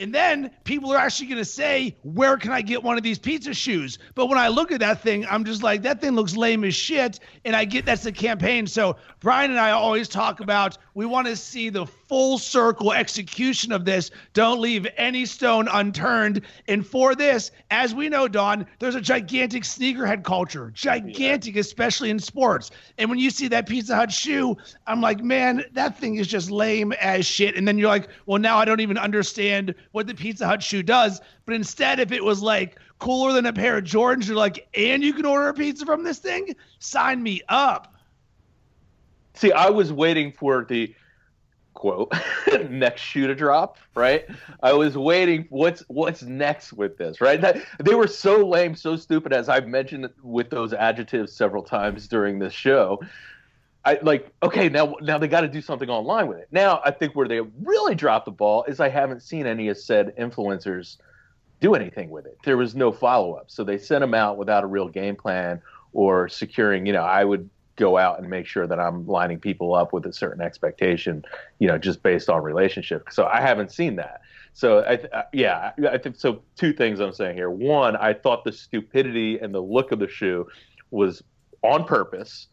And 0.00 0.14
then 0.14 0.52
people 0.62 0.92
are 0.92 0.96
actually 0.96 1.26
going 1.26 1.38
to 1.38 1.44
say, 1.44 1.96
Where 2.02 2.36
can 2.36 2.52
I 2.52 2.62
get 2.62 2.82
one 2.82 2.96
of 2.96 3.02
these 3.02 3.18
pizza 3.18 3.52
shoes? 3.52 3.98
But 4.14 4.26
when 4.26 4.38
I 4.38 4.48
look 4.48 4.70
at 4.70 4.80
that 4.80 5.02
thing, 5.02 5.26
I'm 5.26 5.44
just 5.44 5.62
like, 5.62 5.82
That 5.82 6.00
thing 6.00 6.12
looks 6.12 6.36
lame 6.36 6.64
as 6.64 6.74
shit. 6.74 7.18
And 7.44 7.56
I 7.56 7.64
get 7.64 7.84
that's 7.84 8.04
the 8.04 8.12
campaign. 8.12 8.66
So 8.66 8.96
Brian 9.20 9.50
and 9.50 9.58
I 9.58 9.72
always 9.72 10.08
talk 10.08 10.40
about 10.40 10.78
we 10.94 11.04
want 11.04 11.26
to 11.26 11.36
see 11.36 11.70
the 11.70 11.86
full 12.08 12.38
circle 12.38 12.92
execution 12.92 13.70
of 13.70 13.84
this. 13.84 14.10
Don't 14.32 14.60
leave 14.60 14.86
any 14.96 15.26
stone 15.26 15.68
unturned. 15.68 16.40
And 16.66 16.86
for 16.86 17.14
this, 17.14 17.50
as 17.70 17.94
we 17.94 18.08
know, 18.08 18.26
Don, 18.26 18.66
there's 18.78 18.94
a 18.94 19.00
gigantic 19.00 19.62
sneakerhead 19.62 20.24
culture, 20.24 20.70
gigantic, 20.74 21.54
yeah. 21.54 21.60
especially 21.60 22.10
in 22.10 22.18
sports. 22.18 22.70
And 22.96 23.10
when 23.10 23.18
you 23.18 23.30
see 23.30 23.48
that 23.48 23.68
Pizza 23.68 23.94
Hut 23.94 24.10
shoe, 24.10 24.56
I'm 24.86 25.00
like, 25.00 25.22
man, 25.22 25.64
that 25.72 25.98
thing 25.98 26.16
is 26.16 26.26
just 26.26 26.50
lame 26.50 26.92
as 26.92 27.26
shit. 27.26 27.56
And 27.56 27.68
then 27.68 27.78
you're 27.78 27.88
like, 27.88 28.08
well, 28.26 28.40
now 28.40 28.58
I 28.58 28.64
don't 28.64 28.80
even 28.80 28.98
understand 28.98 29.74
what 29.92 30.06
the 30.06 30.14
Pizza 30.14 30.46
Hut 30.46 30.62
shoe 30.62 30.82
does. 30.82 31.20
But 31.44 31.54
instead, 31.54 32.00
if 32.00 32.12
it 32.12 32.24
was 32.24 32.42
like 32.42 32.78
cooler 32.98 33.32
than 33.32 33.46
a 33.46 33.52
pair 33.52 33.78
of 33.78 33.84
Jordans, 33.84 34.26
you're 34.26 34.36
like, 34.36 34.66
and 34.74 35.02
you 35.02 35.12
can 35.12 35.26
order 35.26 35.48
a 35.48 35.54
pizza 35.54 35.84
from 35.84 36.02
this 36.02 36.18
thing, 36.18 36.54
sign 36.78 37.22
me 37.22 37.42
up. 37.48 37.94
See, 39.34 39.52
I 39.52 39.70
was 39.70 39.92
waiting 39.92 40.32
for 40.32 40.64
the 40.64 40.92
quote 41.78 42.12
next 42.68 43.00
shoe 43.02 43.28
to 43.28 43.34
drop 43.36 43.78
right? 43.94 44.26
I 44.62 44.72
was 44.72 44.98
waiting 44.98 45.46
what's 45.48 45.84
what's 45.86 46.22
next 46.22 46.72
with 46.72 46.98
this 46.98 47.20
right? 47.20 47.40
That, 47.40 47.62
they 47.78 47.94
were 47.94 48.08
so 48.08 48.44
lame 48.44 48.74
so 48.74 48.96
stupid 48.96 49.32
as 49.32 49.48
i've 49.48 49.68
mentioned 49.68 50.08
with 50.22 50.50
those 50.50 50.72
adjectives 50.72 51.32
several 51.32 51.62
times 51.62 52.08
during 52.08 52.40
this 52.40 52.52
show. 52.52 53.00
I 53.84 54.00
like 54.02 54.32
okay 54.42 54.68
now 54.68 54.96
now 55.00 55.18
they 55.18 55.28
got 55.28 55.42
to 55.42 55.48
do 55.48 55.62
something 55.62 55.88
online 55.88 56.26
with 56.26 56.38
it. 56.38 56.48
Now 56.50 56.80
i 56.84 56.90
think 56.90 57.14
where 57.14 57.28
they 57.28 57.40
really 57.40 57.94
dropped 57.94 58.24
the 58.24 58.32
ball 58.32 58.64
is 58.64 58.80
i 58.80 58.88
haven't 58.88 59.22
seen 59.22 59.46
any 59.46 59.68
of 59.68 59.78
said 59.78 60.16
influencers 60.18 60.96
do 61.60 61.74
anything 61.74 62.10
with 62.10 62.26
it. 62.26 62.38
There 62.44 62.56
was 62.56 62.74
no 62.74 62.92
follow-up. 62.92 63.50
So 63.50 63.64
they 63.64 63.78
sent 63.78 64.00
them 64.00 64.14
out 64.14 64.36
without 64.36 64.64
a 64.64 64.66
real 64.66 64.88
game 64.88 65.16
plan 65.16 65.60
or 65.92 66.28
securing, 66.28 66.86
you 66.86 66.92
know, 66.92 67.02
I 67.02 67.24
would 67.24 67.50
go 67.78 67.96
out 67.96 68.18
and 68.18 68.28
make 68.28 68.46
sure 68.46 68.66
that 68.66 68.78
I'm 68.78 69.06
lining 69.06 69.38
people 69.38 69.74
up 69.74 69.92
with 69.92 70.04
a 70.04 70.12
certain 70.12 70.42
expectation, 70.42 71.24
you 71.58 71.68
know, 71.68 71.78
just 71.78 72.02
based 72.02 72.28
on 72.28 72.42
relationship. 72.42 73.08
So 73.10 73.24
I 73.24 73.40
haven't 73.40 73.72
seen 73.72 73.96
that. 73.96 74.20
So 74.52 74.84
I 74.86 74.96
th- 74.96 75.12
uh, 75.12 75.22
yeah, 75.32 75.72
I 75.88 75.96
think 75.98 76.16
so. 76.16 76.42
Two 76.56 76.72
things 76.72 77.00
I'm 77.00 77.12
saying 77.12 77.36
here. 77.36 77.48
One, 77.48 77.96
I 77.96 78.12
thought 78.12 78.44
the 78.44 78.52
stupidity 78.52 79.38
and 79.38 79.54
the 79.54 79.62
look 79.62 79.92
of 79.92 80.00
the 80.00 80.08
shoe 80.08 80.48
was 80.90 81.22
on 81.62 81.84
purpose, 81.84 82.48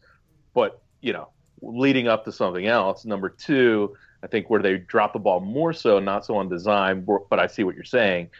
but 0.54 0.82
you 1.00 1.12
know, 1.12 1.28
leading 1.60 2.06
up 2.06 2.24
to 2.24 2.32
something 2.32 2.66
else. 2.66 3.04
Number 3.04 3.28
two, 3.28 3.96
I 4.22 4.28
think 4.28 4.48
where 4.48 4.62
they 4.62 4.78
drop 4.78 5.12
the 5.12 5.18
ball 5.18 5.40
more 5.40 5.72
so, 5.72 5.98
not 5.98 6.24
so 6.24 6.36
on 6.36 6.48
design, 6.48 7.06
but 7.28 7.40
I 7.40 7.48
see 7.48 7.64
what 7.64 7.74
you're 7.74 7.84
saying. 7.84 8.30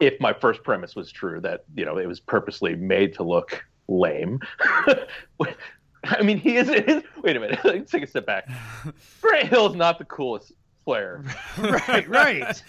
If 0.00 0.20
my 0.20 0.32
first 0.32 0.62
premise 0.62 0.96
was 0.96 1.10
true, 1.12 1.40
that 1.42 1.64
you 1.76 1.84
know 1.84 1.98
it 1.98 2.06
was 2.06 2.20
purposely 2.20 2.74
made 2.74 3.14
to 3.14 3.22
look 3.22 3.64
lame. 3.98 4.40
I 6.04 6.22
mean, 6.22 6.38
he 6.38 6.56
is, 6.56 6.68
is. 6.68 7.02
Wait 7.22 7.36
a 7.36 7.40
minute. 7.40 7.60
Let's 7.64 7.90
take 7.90 8.02
a 8.02 8.06
step 8.06 8.26
back. 8.26 8.48
Grant 9.20 9.48
Hill's 9.48 9.76
not 9.76 9.98
the 9.98 10.04
coolest 10.04 10.52
player. 10.84 11.24
right, 11.58 12.08
right. 12.08 12.62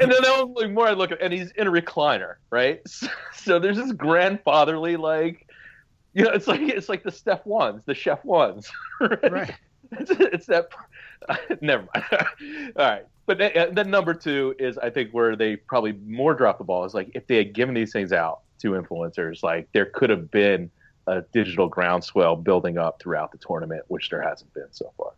and 0.00 0.12
then 0.12 0.22
the 0.22 0.70
more 0.72 0.86
I 0.86 0.92
look 0.92 1.10
at, 1.10 1.20
and 1.20 1.32
he's 1.32 1.50
in 1.52 1.66
a 1.66 1.72
recliner, 1.72 2.34
right? 2.50 2.80
So, 2.86 3.08
so, 3.34 3.58
there's 3.58 3.76
this 3.76 3.92
grandfatherly, 3.92 4.96
like, 4.96 5.48
you 6.14 6.24
know, 6.24 6.30
it's 6.30 6.46
like 6.46 6.60
it's 6.60 6.88
like 6.88 7.02
the 7.02 7.10
Steph 7.10 7.44
ones, 7.44 7.84
the 7.84 7.94
chef 7.94 8.24
ones, 8.24 8.70
right? 9.00 9.32
right. 9.32 9.54
It's, 9.92 10.10
it's, 10.10 10.46
that. 10.46 10.68
never 11.60 11.88
mind. 11.92 12.06
All 12.76 12.86
right, 12.86 13.06
but 13.26 13.38
then, 13.38 13.56
uh, 13.56 13.66
then 13.72 13.90
number 13.90 14.14
two 14.14 14.54
is 14.58 14.78
I 14.78 14.90
think 14.90 15.10
where 15.10 15.36
they 15.36 15.56
probably 15.56 15.92
more 16.06 16.34
drop 16.34 16.58
the 16.58 16.64
ball 16.64 16.84
is 16.84 16.94
like 16.94 17.10
if 17.14 17.26
they 17.26 17.36
had 17.36 17.52
given 17.52 17.74
these 17.74 17.92
things 17.92 18.12
out 18.12 18.40
to 18.62 18.72
influencers, 18.72 19.42
like 19.42 19.68
there 19.72 19.86
could 19.86 20.10
have 20.10 20.30
been 20.30 20.70
a 21.06 21.22
digital 21.32 21.68
groundswell 21.68 22.36
building 22.36 22.78
up 22.78 23.00
throughout 23.00 23.32
the 23.32 23.38
tournament, 23.38 23.84
which 23.88 24.08
there 24.10 24.22
hasn't 24.22 24.52
been 24.54 24.68
so 24.70 24.92
far 24.96 25.12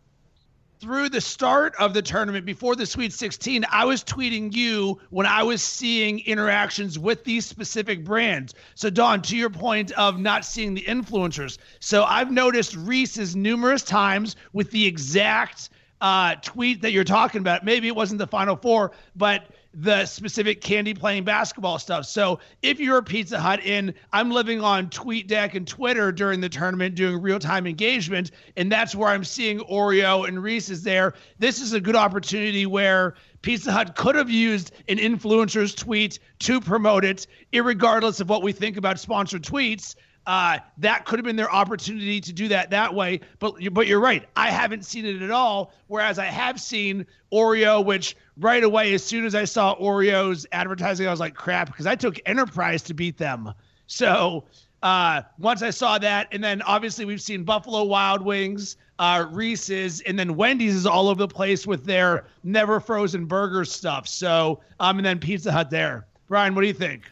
through 0.85 1.09
the 1.09 1.21
start 1.21 1.73
of 1.79 1.93
the 1.93 2.01
tournament 2.01 2.45
before 2.45 2.75
the 2.75 2.85
Sweet 2.85 3.13
16, 3.13 3.65
I 3.71 3.85
was 3.85 4.03
tweeting 4.03 4.53
you 4.53 4.99
when 5.09 5.25
I 5.25 5.43
was 5.43 5.61
seeing 5.61 6.19
interactions 6.19 6.99
with 6.99 7.23
these 7.23 7.45
specific 7.45 8.03
brands. 8.03 8.53
So, 8.75 8.89
Don, 8.89 9.21
to 9.23 9.37
your 9.37 9.49
point 9.49 9.91
of 9.93 10.19
not 10.19 10.45
seeing 10.45 10.73
the 10.73 10.83
influencers, 10.83 11.57
so 11.79 12.03
I've 12.03 12.31
noticed 12.31 12.75
Reese's 12.75 13.35
numerous 13.35 13.83
times 13.83 14.35
with 14.53 14.69
the 14.71 14.85
exact 14.85 15.69
uh, 16.01 16.35
tweet 16.43 16.81
that 16.81 16.91
you're 16.91 17.03
talking 17.03 17.39
about. 17.39 17.65
Maybe 17.65 17.87
it 17.87 17.95
wasn't 17.95 18.19
the 18.19 18.27
Final 18.27 18.55
Four, 18.55 18.91
but 19.15 19.47
the 19.77 20.05
specific 20.05 20.61
candy 20.61 20.93
playing 20.93 21.25
basketball 21.25 21.77
stuff. 21.77 22.05
So 22.05 22.39
if 22.61 22.79
you're 22.79 22.97
a 22.97 23.03
Pizza 23.03 23.39
Hut 23.39 23.59
in, 23.59 23.93
I'm 24.13 24.31
living 24.31 24.61
on 24.61 24.89
TweetDeck 24.89 25.53
and 25.53 25.67
Twitter 25.67 26.13
during 26.13 26.39
the 26.39 26.47
tournament 26.47 26.95
doing 26.95 27.21
real 27.21 27.39
time 27.39 27.67
engagement, 27.67 28.31
and 28.55 28.71
that's 28.71 28.95
where 28.95 29.09
I'm 29.09 29.25
seeing 29.25 29.59
Oreo 29.59 30.25
and 30.27 30.41
Reese's 30.41 30.81
there. 30.83 31.13
This 31.39 31.59
is 31.59 31.73
a 31.73 31.81
good 31.81 31.97
opportunity 31.97 32.65
where 32.65 33.15
Pizza 33.41 33.71
Hut 33.71 33.97
could 33.97 34.15
have 34.15 34.29
used 34.29 34.71
an 34.87 34.97
influencer's 34.97 35.75
tweet 35.75 36.19
to 36.39 36.61
promote 36.61 37.03
it, 37.03 37.27
regardless 37.53 38.21
of 38.21 38.29
what 38.29 38.43
we 38.43 38.53
think 38.53 38.77
about 38.77 38.97
sponsored 38.97 39.43
tweets. 39.43 39.95
Uh, 40.27 40.57
that 40.79 41.05
could 41.05 41.19
have 41.19 41.25
been 41.25 41.35
their 41.35 41.51
opportunity 41.51 42.19
to 42.19 42.33
do 42.33 42.47
that 42.47 42.71
that 42.71 42.93
way. 42.93 43.19
But 43.39 43.55
but 43.71 43.87
you're 43.87 43.99
right. 43.99 44.27
I 44.35 44.49
haven't 44.49 44.85
seen 44.85 45.05
it 45.05 45.21
at 45.21 45.31
all. 45.31 45.73
Whereas 45.87 46.17
I 46.17 46.25
have 46.25 46.59
seen 46.59 47.05
Oreo, 47.31 47.83
which 47.83 48.15
right 48.37 48.63
away, 48.63 48.93
as 48.93 49.03
soon 49.03 49.25
as 49.25 49.35
I 49.35 49.45
saw 49.45 49.75
Oreo's 49.75 50.47
advertising, 50.51 51.07
I 51.07 51.11
was 51.11 51.19
like, 51.19 51.35
crap, 51.35 51.67
because 51.67 51.85
I 51.85 51.95
took 51.95 52.19
Enterprise 52.25 52.81
to 52.83 52.93
beat 52.93 53.17
them. 53.17 53.53
So 53.87 54.45
uh, 54.81 55.21
once 55.37 55.61
I 55.61 55.69
saw 55.69 55.97
that, 55.99 56.27
and 56.31 56.43
then 56.43 56.61
obviously 56.63 57.05
we've 57.05 57.21
seen 57.21 57.43
Buffalo 57.43 57.83
Wild 57.83 58.21
Wings, 58.21 58.77
uh, 58.97 59.27
Reese's, 59.31 60.01
and 60.01 60.17
then 60.17 60.35
Wendy's 60.35 60.75
is 60.75 60.85
all 60.85 61.07
over 61.09 61.19
the 61.19 61.27
place 61.27 61.67
with 61.67 61.85
their 61.85 62.25
never 62.43 62.79
frozen 62.79 63.25
burger 63.25 63.65
stuff. 63.65 64.07
So 64.07 64.61
um, 64.79 64.97
and 64.97 65.05
then 65.05 65.19
Pizza 65.19 65.51
Hut 65.51 65.69
there. 65.69 66.07
Brian, 66.27 66.55
what 66.55 66.61
do 66.61 66.67
you 66.67 66.73
think? 66.73 67.03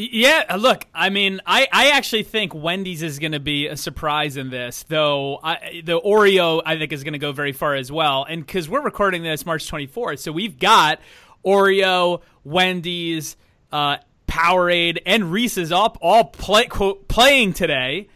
Yeah, 0.00 0.54
look, 0.56 0.86
I 0.94 1.10
mean, 1.10 1.40
I, 1.44 1.66
I 1.72 1.90
actually 1.90 2.22
think 2.22 2.54
Wendy's 2.54 3.02
is 3.02 3.18
going 3.18 3.32
to 3.32 3.40
be 3.40 3.66
a 3.66 3.76
surprise 3.76 4.36
in 4.36 4.48
this, 4.48 4.84
though 4.84 5.40
I, 5.42 5.82
the 5.84 6.00
Oreo, 6.00 6.62
I 6.64 6.78
think, 6.78 6.92
is 6.92 7.02
going 7.02 7.14
to 7.14 7.18
go 7.18 7.32
very 7.32 7.50
far 7.50 7.74
as 7.74 7.90
well. 7.90 8.22
And 8.22 8.46
because 8.46 8.68
we're 8.68 8.80
recording 8.80 9.24
this 9.24 9.44
March 9.44 9.68
24th, 9.68 10.20
so 10.20 10.30
we've 10.30 10.56
got 10.56 11.00
Oreo, 11.44 12.22
Wendy's, 12.44 13.36
uh, 13.72 13.96
Powerade, 14.28 14.98
and 15.04 15.32
Reese's 15.32 15.72
all, 15.72 15.96
all 16.00 16.26
play, 16.26 16.66
quote, 16.66 17.08
playing 17.08 17.54
today. 17.54 18.06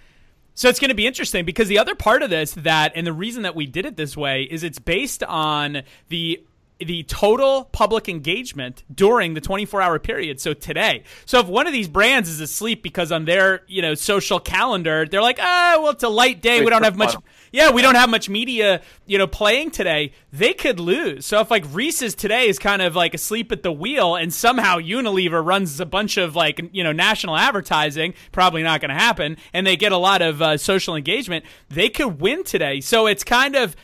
So 0.54 0.68
it's 0.68 0.78
going 0.78 0.90
to 0.90 0.94
be 0.94 1.08
interesting 1.08 1.44
because 1.44 1.66
the 1.66 1.80
other 1.80 1.96
part 1.96 2.22
of 2.22 2.30
this 2.30 2.52
that, 2.52 2.92
and 2.94 3.04
the 3.04 3.12
reason 3.12 3.42
that 3.42 3.56
we 3.56 3.66
did 3.66 3.86
it 3.86 3.96
this 3.96 4.16
way 4.16 4.44
is 4.44 4.62
it's 4.62 4.78
based 4.78 5.24
on 5.24 5.82
the 6.10 6.44
the 6.78 7.02
total 7.04 7.64
public 7.72 8.08
engagement 8.08 8.82
during 8.92 9.34
the 9.34 9.40
24 9.40 9.80
hour 9.80 9.98
period. 9.98 10.40
So 10.40 10.54
today. 10.54 11.04
So 11.26 11.38
if 11.40 11.46
one 11.46 11.66
of 11.66 11.72
these 11.72 11.88
brands 11.88 12.28
is 12.28 12.40
asleep 12.40 12.82
because 12.82 13.12
on 13.12 13.24
their, 13.24 13.62
you 13.66 13.82
know, 13.82 13.94
social 13.94 14.40
calendar, 14.40 15.06
they're 15.06 15.22
like, 15.22 15.38
ah, 15.40 15.78
well, 15.80 15.92
it's 15.92 16.02
a 16.02 16.08
light 16.08 16.42
day. 16.42 16.60
We 16.62 16.70
don't 16.70 16.82
have 16.82 16.96
much. 16.96 17.14
Yeah, 17.52 17.70
we 17.70 17.82
don't 17.82 17.94
have 17.94 18.08
much 18.08 18.28
media, 18.28 18.80
you 19.06 19.18
know, 19.18 19.26
playing 19.26 19.72
today. 19.72 20.12
They 20.32 20.54
could 20.54 20.80
lose. 20.80 21.26
So 21.26 21.40
if 21.40 21.50
like 21.50 21.64
Reese's 21.70 22.14
today 22.14 22.48
is 22.48 22.58
kind 22.58 22.80
of 22.80 22.96
like 22.96 23.14
asleep 23.14 23.52
at 23.52 23.62
the 23.62 23.72
wheel 23.72 24.16
and 24.16 24.32
somehow 24.32 24.78
Unilever 24.78 25.44
runs 25.44 25.78
a 25.78 25.86
bunch 25.86 26.16
of 26.16 26.34
like, 26.34 26.60
you 26.72 26.82
know, 26.82 26.92
national 26.92 27.36
advertising, 27.36 28.14
probably 28.32 28.62
not 28.62 28.80
going 28.80 28.88
to 28.88 28.94
happen, 28.94 29.36
and 29.52 29.66
they 29.66 29.76
get 29.76 29.92
a 29.92 29.98
lot 29.98 30.22
of 30.22 30.40
uh, 30.40 30.56
social 30.56 30.96
engagement, 30.96 31.44
they 31.68 31.90
could 31.90 32.20
win 32.20 32.42
today. 32.42 32.80
So 32.80 33.06
it's 33.06 33.22
kind 33.22 33.54
of, 33.54 33.76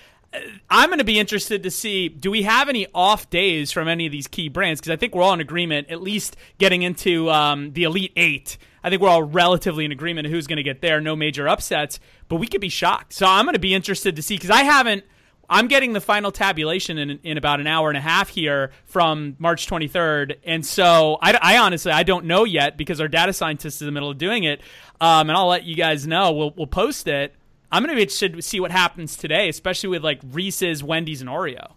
I'm 0.69 0.91
going 0.91 0.99
to 0.99 1.05
be 1.05 1.19
interested 1.19 1.63
to 1.63 1.71
see 1.71 2.09
do 2.09 2.31
we 2.31 2.43
have 2.43 2.69
any 2.69 2.87
off 2.95 3.31
days 3.31 3.73
from 3.73 3.89
any 3.89 4.07
of 4.07 4.13
these 4.13 4.27
key 4.27 4.49
brands? 4.49 4.81
Because 4.81 4.93
I 4.93 4.97
think 4.97 5.15
we're 5.15 5.23
all 5.23 5.33
in 5.33 5.41
agreement, 5.41 5.91
at 5.91 6.03
least 6.03 6.37
getting 6.59 6.83
into 6.83 7.31
um, 7.31 7.73
the 7.73 7.85
Elite 7.85 8.13
Eight. 8.17 8.59
I 8.85 8.91
think 8.91 9.03
we're 9.03 9.09
all 9.09 9.23
relatively 9.23 9.85
in 9.85 9.93
agreement 9.93 10.29
who's 10.29 10.47
going 10.47 10.59
to 10.59 10.63
get 10.63 10.83
there. 10.83 11.01
No 11.01 11.17
major 11.17 11.49
upsets, 11.49 11.99
but 12.29 12.37
we 12.37 12.47
could 12.47 12.61
be 12.61 12.69
shocked. 12.69 13.13
So 13.15 13.27
I'm 13.27 13.45
going 13.45 13.55
to 13.55 13.59
be 13.59 13.75
interested 13.75 14.17
to 14.17 14.23
see 14.23 14.37
because 14.37 14.51
I 14.51 14.63
haven't. 14.63 15.05
I'm 15.51 15.67
getting 15.67 15.95
the 15.95 16.01
final 16.03 16.31
tabulation 16.31 16.99
in, 16.99 17.21
in 17.23 17.39
about 17.39 17.59
an 17.59 17.67
hour 17.67 17.89
and 17.89 17.97
a 17.97 18.03
half 18.03 18.29
here 18.29 18.71
from 18.85 19.35
March 19.39 19.67
23rd, 19.67 20.37
and 20.45 20.65
so 20.65 21.17
I, 21.23 21.39
I 21.41 21.57
honestly 21.57 21.91
I 21.91 22.03
don't 22.03 22.27
know 22.27 22.45
yet 22.45 22.77
because 22.77 23.01
our 23.01 23.09
data 23.09 23.33
scientist 23.33 23.77
is 23.77 23.83
in 23.83 23.87
the 23.87 23.93
middle 23.93 24.11
of 24.11 24.19
doing 24.19 24.45
it, 24.45 24.61
um, 25.01 25.31
and 25.31 25.39
I'll 25.39 25.49
let 25.49 25.65
you 25.65 25.75
guys 25.75 26.07
know. 26.07 26.33
We'll 26.33 26.53
we'll 26.55 26.67
post 26.67 27.09
it. 27.09 27.35
I'm 27.71 27.83
going 27.83 27.91
to 27.91 27.97
be 27.97 28.03
interested 28.03 28.35
to 28.35 28.43
see 28.43 28.61
what 28.61 28.71
happens 28.71 29.17
today, 29.17 29.49
especially 29.49 29.91
with 29.91 30.03
like 30.03 30.21
Reese's, 30.31 30.83
Wendy's, 30.83 31.21
and 31.21 31.29
Oreo. 31.29 31.73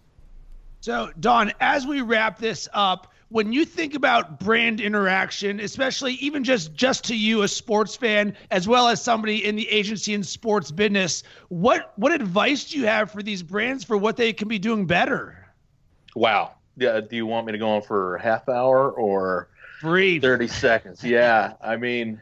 So, 0.80 1.12
Don, 1.20 1.52
as 1.60 1.86
we 1.86 2.02
wrap 2.02 2.40
this 2.40 2.68
up, 2.74 3.14
when 3.30 3.54
you 3.54 3.66
think 3.66 3.94
about 3.94 4.40
brand 4.40 4.82
interaction, 4.82 5.60
especially 5.60 6.14
even 6.16 6.44
just 6.44 6.74
just 6.74 7.06
to 7.06 7.16
you, 7.16 7.44
a 7.44 7.48
sports 7.48 7.96
fan, 7.96 8.36
as 8.52 8.68
well 8.68 8.88
as 8.88 9.02
somebody 9.02 9.46
in 9.46 9.56
the 9.56 9.68
agency 9.70 10.14
and 10.14 10.26
sports 10.26 10.72
business, 10.72 11.24
what 11.48 11.94
what 11.96 12.12
advice 12.12 12.66
do 12.66 12.80
you 12.80 12.86
have 12.86 13.10
for 13.12 13.24
these 13.24 13.42
brands 13.44 13.84
for 13.84 13.98
what 13.98 14.18
they 14.18 14.34
can 14.34 14.48
be 14.48 14.60
doing 14.60 14.86
better? 14.86 15.48
Wow. 16.16 16.56
Yeah. 16.76 17.00
Do 17.00 17.16
you 17.16 17.26
want 17.26 17.46
me 17.46 17.54
to 17.54 17.58
go 17.58 17.70
on 17.70 17.82
for 17.84 18.16
a 18.16 18.22
half 18.22 18.50
hour 18.50 18.92
or 18.92 19.50
Brief. 19.82 20.22
thirty 20.22 20.48
seconds? 20.48 21.04
Yeah. 21.04 21.54
I 21.62 21.78
mean 21.78 22.22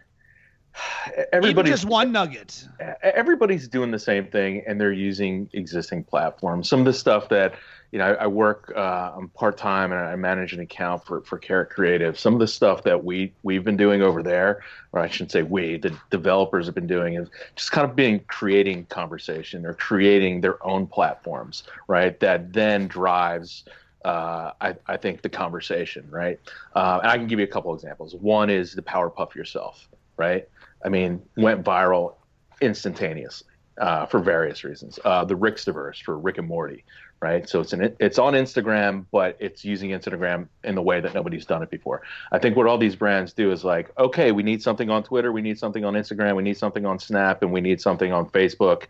everybody's 1.34 1.74
just 1.74 1.86
one 1.86 2.12
nugget. 2.12 2.68
Everybody's 3.02 3.68
doing 3.68 3.92
the 3.92 4.00
same 4.00 4.28
thing, 4.28 4.64
and 4.68 4.80
they're 4.80 4.92
using 4.92 5.50
existing 5.54 6.04
platforms. 6.04 6.70
Some 6.70 6.80
of 6.80 6.86
the 6.86 6.94
stuff 6.94 7.30
that 7.30 7.56
you 7.92 7.98
know, 7.98 8.06
I, 8.06 8.24
I 8.24 8.28
work. 8.28 8.72
Uh, 8.76 9.14
I'm 9.16 9.30
part 9.30 9.58
time, 9.58 9.92
and 9.92 10.02
I 10.02 10.16
manage 10.16 10.54
an 10.54 10.60
account 10.60 11.06
for 11.06 11.22
for 11.22 11.38
Carrot 11.38 11.72
Creative. 11.72 12.18
Some 12.20 12.34
of 12.34 12.40
the 12.40 12.48
stuff 12.48 12.84
that 12.84 13.04
we 13.04 13.34
we've 13.42 13.64
been 13.64 13.78
doing 13.78 14.02
over 14.02 14.22
there, 14.22 14.62
or 14.92 15.02
I 15.02 15.10
shouldn't 15.10 15.32
say 15.32 15.42
we, 15.42 15.78
the 15.78 15.98
developers 16.12 16.68
have 16.68 16.76
been 16.76 16.88
doing, 16.88 17.16
is 17.16 17.30
just 17.56 17.72
kind 17.72 17.90
of 17.90 17.96
being 17.96 18.20
creating 18.28 18.86
conversation 18.86 19.66
or 19.66 19.74
creating 19.74 20.42
their 20.42 20.64
own 20.66 20.86
platforms, 20.86 21.64
right? 21.88 22.20
That 22.20 22.54
then 22.54 22.88
drives 22.88 23.64
uh, 24.06 24.52
I, 24.62 24.76
I, 24.88 24.98
think 24.98 25.22
the 25.24 25.30
conversation, 25.30 26.08
right? 26.10 26.40
Uh, 26.74 27.00
and 27.02 27.12
I 27.12 27.18
can 27.18 27.28
give 27.28 27.40
you 27.40 27.46
a 27.46 27.50
couple 27.50 27.74
examples. 27.74 28.16
One 28.16 28.50
is 28.50 28.74
the 28.74 28.82
Powerpuff 28.82 29.36
Yourself, 29.36 29.90
right? 30.16 30.48
I 30.84 30.90
mean, 30.90 31.22
went 31.36 31.64
viral 31.64 32.16
instantaneously 32.62 33.48
uh, 33.80 34.06
for 34.06 34.20
various 34.20 34.64
reasons. 34.64 35.00
Uh, 35.04 35.26
the 35.26 35.36
Rickstaverse 35.36 36.02
for 36.04 36.18
Rick 36.18 36.38
and 36.38 36.48
Morty, 36.48 36.84
right? 37.22 37.48
So 37.48 37.62
it's 37.62 37.74
an 37.74 37.96
it's 38.00 38.20
on 38.20 38.34
Instagram, 38.34 39.06
but 39.12 39.38
it's 39.40 39.64
using 39.64 39.92
Instagram 39.92 40.48
in 40.64 40.76
the 40.76 40.82
way 40.82 41.00
that 41.00 41.14
nobody's 41.14 41.46
done 41.46 41.64
it 41.64 41.70
before. 41.70 42.02
I 42.32 42.40
think 42.40 42.56
what 42.56 42.68
all 42.68 42.78
these 42.78 42.96
brands 42.96 43.34
do 43.34 43.52
is 43.52 43.64
like, 43.64 43.92
okay, 43.98 44.32
we 44.32 44.44
need 44.44 44.62
something 44.62 44.90
on 44.90 45.04
Twitter, 45.04 45.32
we 45.32 45.42
need 45.42 45.58
something 45.58 45.86
on 45.86 45.94
Instagram, 45.94 46.36
we 46.36 46.44
need 46.44 46.58
something 46.58 46.86
on 46.86 47.00
Snap, 47.00 47.42
and 47.42 47.52
we 47.52 47.62
need 47.62 47.82
something 47.82 48.12
on 48.12 48.30
Facebook. 48.30 48.84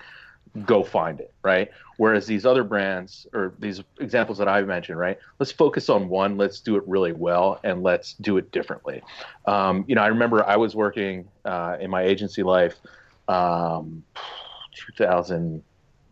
Go 0.66 0.84
find 0.84 1.20
it, 1.20 1.34
right? 1.44 1.70
Whereas 1.98 2.26
these 2.26 2.46
other 2.46 2.64
brands 2.64 3.28
or 3.34 3.54
these 3.60 3.82
examples 4.00 4.38
that 4.38 4.48
I 4.48 4.62
mentioned, 4.62 4.98
right? 4.98 5.18
Let's 5.38 5.52
focus 5.52 5.90
on 5.90 6.10
one, 6.10 6.38
let's 6.38 6.60
do 6.60 6.76
it 6.76 6.84
really 6.88 7.12
well, 7.12 7.60
and 7.64 7.84
let's 7.84 8.14
do 8.14 8.38
it 8.38 8.52
differently. 8.52 9.02
Um, 9.46 9.86
you 9.88 9.96
know, 9.96 10.02
I 10.02 10.08
remember 10.08 10.46
I 10.46 10.56
was 10.56 10.76
working 10.76 11.28
uh, 11.46 11.78
in 11.80 11.90
my 11.90 12.04
agency 12.04 12.44
life, 12.44 12.76
um, 13.28 14.04
2000, 14.88 15.62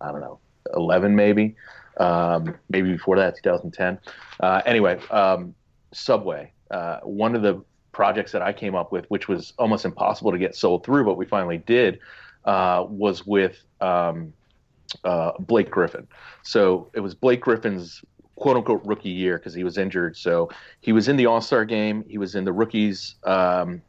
I 0.01 0.11
don't 0.11 0.21
know, 0.21 0.39
11 0.75 1.15
maybe, 1.15 1.55
um, 1.99 2.55
maybe 2.69 2.91
before 2.91 3.17
that, 3.17 3.35
2010. 3.37 3.99
Uh, 4.39 4.61
anyway, 4.65 4.99
um, 5.09 5.55
Subway, 5.93 6.51
uh, 6.69 6.99
one 6.99 7.35
of 7.35 7.41
the 7.41 7.63
projects 7.91 8.31
that 8.31 8.41
I 8.41 8.53
came 8.53 8.75
up 8.75 8.91
with, 8.91 9.05
which 9.09 9.27
was 9.27 9.53
almost 9.57 9.85
impossible 9.85 10.31
to 10.31 10.37
get 10.37 10.55
sold 10.55 10.85
through, 10.85 11.05
but 11.05 11.17
we 11.17 11.25
finally 11.25 11.57
did, 11.57 11.99
uh, 12.47 12.85
was 12.89 13.27
with 13.27 13.63
um, 13.81 14.33
uh, 15.03 15.33
Blake 15.39 15.69
Griffin. 15.69 16.07
So 16.43 16.89
it 16.93 17.01
was 17.01 17.13
Blake 17.13 17.41
Griffin's 17.41 18.03
quote 18.35 18.57
unquote 18.57 18.83
rookie 18.85 19.09
year 19.09 19.37
because 19.37 19.53
he 19.53 19.63
was 19.63 19.77
injured. 19.77 20.17
So 20.17 20.49
he 20.79 20.93
was 20.93 21.07
in 21.07 21.17
the 21.17 21.27
All 21.27 21.41
Star 21.41 21.65
game, 21.65 22.03
he 22.07 22.17
was 22.17 22.33
in 22.33 22.45
the 22.45 22.53
rookies. 22.53 23.15
Um, 23.23 23.83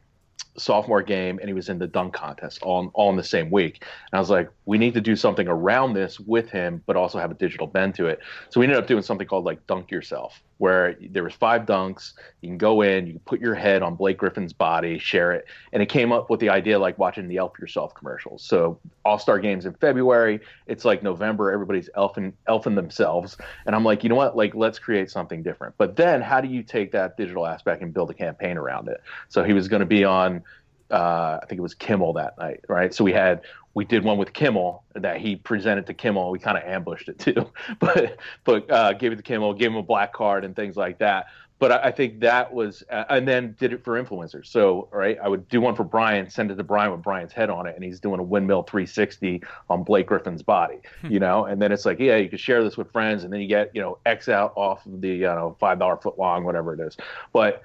sophomore 0.57 1.01
game 1.01 1.39
and 1.39 1.47
he 1.47 1.53
was 1.53 1.69
in 1.69 1.79
the 1.79 1.87
dunk 1.87 2.13
contest 2.13 2.61
all, 2.63 2.91
all 2.93 3.09
in 3.09 3.15
the 3.15 3.23
same 3.23 3.49
week. 3.49 3.81
And 4.11 4.17
I 4.17 4.19
was 4.19 4.29
like, 4.29 4.49
we 4.65 4.77
need 4.77 4.93
to 4.95 5.01
do 5.01 5.15
something 5.15 5.47
around 5.47 5.93
this 5.93 6.19
with 6.19 6.49
him, 6.49 6.83
but 6.85 6.97
also 6.97 7.17
have 7.17 7.31
a 7.31 7.35
digital 7.35 7.65
bend 7.65 7.95
to 7.95 8.07
it. 8.07 8.19
So 8.49 8.59
we 8.59 8.65
ended 8.65 8.77
up 8.77 8.87
doing 8.87 9.01
something 9.01 9.25
called 9.25 9.45
like 9.45 9.65
Dunk 9.67 9.89
Yourself, 9.89 10.41
where 10.59 10.95
there 11.09 11.23
was 11.23 11.33
five 11.33 11.65
dunks. 11.65 12.13
You 12.41 12.49
can 12.49 12.57
go 12.57 12.81
in, 12.81 13.07
you 13.07 13.13
can 13.13 13.21
put 13.21 13.39
your 13.39 13.55
head 13.55 13.81
on 13.81 13.95
Blake 13.95 14.17
Griffin's 14.17 14.53
body, 14.53 14.99
share 14.99 15.31
it, 15.31 15.45
and 15.73 15.81
it 15.81 15.87
came 15.87 16.11
up 16.11 16.29
with 16.29 16.41
the 16.41 16.49
idea 16.49 16.77
like 16.77 16.99
watching 16.99 17.27
the 17.27 17.37
Elf 17.37 17.57
Yourself 17.59 17.95
commercials. 17.95 18.43
So 18.43 18.77
All 19.05 19.17
Star 19.17 19.39
games 19.39 19.65
in 19.65 19.73
February, 19.73 20.41
it's 20.67 20.85
like 20.85 21.01
November, 21.01 21.51
everybody's 21.51 21.89
elfing 21.95 22.33
elfing 22.47 22.75
themselves, 22.75 23.37
and 23.65 23.73
I'm 23.73 23.85
like, 23.85 24.03
you 24.03 24.09
know 24.09 24.15
what, 24.15 24.35
like 24.35 24.53
let's 24.53 24.79
create 24.79 25.09
something 25.09 25.41
different. 25.41 25.75
But 25.77 25.95
then 25.95 26.21
how 26.21 26.41
do 26.41 26.49
you 26.49 26.61
take 26.61 26.91
that 26.91 27.15
digital 27.17 27.47
aspect 27.47 27.81
and 27.81 27.93
build 27.93 28.11
a 28.11 28.13
campaign 28.13 28.57
around 28.57 28.89
it? 28.89 29.01
So 29.29 29.43
he 29.43 29.53
was 29.53 29.67
going 29.67 29.81
to 29.81 29.85
be 29.85 30.03
on. 30.03 30.43
Uh, 30.91 31.39
I 31.41 31.45
think 31.47 31.59
it 31.59 31.61
was 31.61 31.75
Kimmel 31.75 32.13
that 32.13 32.37
night, 32.37 32.61
right? 32.67 32.93
So 32.93 33.03
we 33.03 33.13
had 33.13 33.41
we 33.73 33.85
did 33.85 34.03
one 34.03 34.17
with 34.17 34.33
Kimmel 34.33 34.83
that 34.95 35.17
he 35.17 35.35
presented 35.35 35.85
to 35.87 35.93
Kimmel. 35.93 36.31
We 36.31 36.39
kind 36.39 36.57
of 36.57 36.63
ambushed 36.63 37.09
it 37.09 37.19
too, 37.19 37.49
but 37.79 38.17
but 38.43 38.69
uh, 38.69 38.93
gave 38.93 39.11
it 39.11 39.17
to 39.17 39.23
Kimmel, 39.23 39.53
gave 39.53 39.71
him 39.71 39.77
a 39.77 39.83
black 39.83 40.13
card 40.13 40.45
and 40.45 40.55
things 40.55 40.75
like 40.75 40.99
that. 40.99 41.27
But 41.59 41.73
I, 41.73 41.89
I 41.89 41.91
think 41.91 42.21
that 42.21 42.53
was, 42.53 42.83
uh, 42.89 43.03
and 43.09 43.27
then 43.27 43.55
did 43.59 43.73
it 43.73 43.83
for 43.83 44.01
influencers. 44.01 44.47
So 44.47 44.87
right, 44.91 45.17
I 45.21 45.27
would 45.27 45.47
do 45.49 45.61
one 45.61 45.75
for 45.75 45.83
Brian, 45.83 46.29
send 46.29 46.51
it 46.51 46.55
to 46.55 46.63
Brian 46.63 46.91
with 46.91 47.03
Brian's 47.03 47.33
head 47.33 47.49
on 47.49 47.67
it, 47.67 47.75
and 47.75 47.83
he's 47.83 47.99
doing 47.99 48.19
a 48.19 48.23
windmill 48.23 48.63
360 48.63 49.43
on 49.69 49.83
Blake 49.83 50.07
Griffin's 50.07 50.41
body, 50.41 50.79
hmm. 51.01 51.11
you 51.11 51.19
know. 51.19 51.45
And 51.45 51.61
then 51.61 51.71
it's 51.71 51.85
like, 51.85 51.99
yeah, 51.99 52.15
you 52.15 52.29
could 52.29 52.39
share 52.39 52.63
this 52.63 52.77
with 52.77 52.91
friends, 52.91 53.23
and 53.23 53.31
then 53.31 53.41
you 53.41 53.47
get 53.47 53.75
you 53.75 53.81
know 53.81 53.97
X 54.05 54.29
out 54.29 54.53
off 54.55 54.85
of 54.85 55.01
the 55.01 55.09
you 55.09 55.23
know 55.23 55.55
five 55.59 55.79
dollar 55.79 55.97
foot 55.97 56.17
long, 56.17 56.45
whatever 56.45 56.73
it 56.73 56.79
is. 56.79 56.97
But 57.33 57.61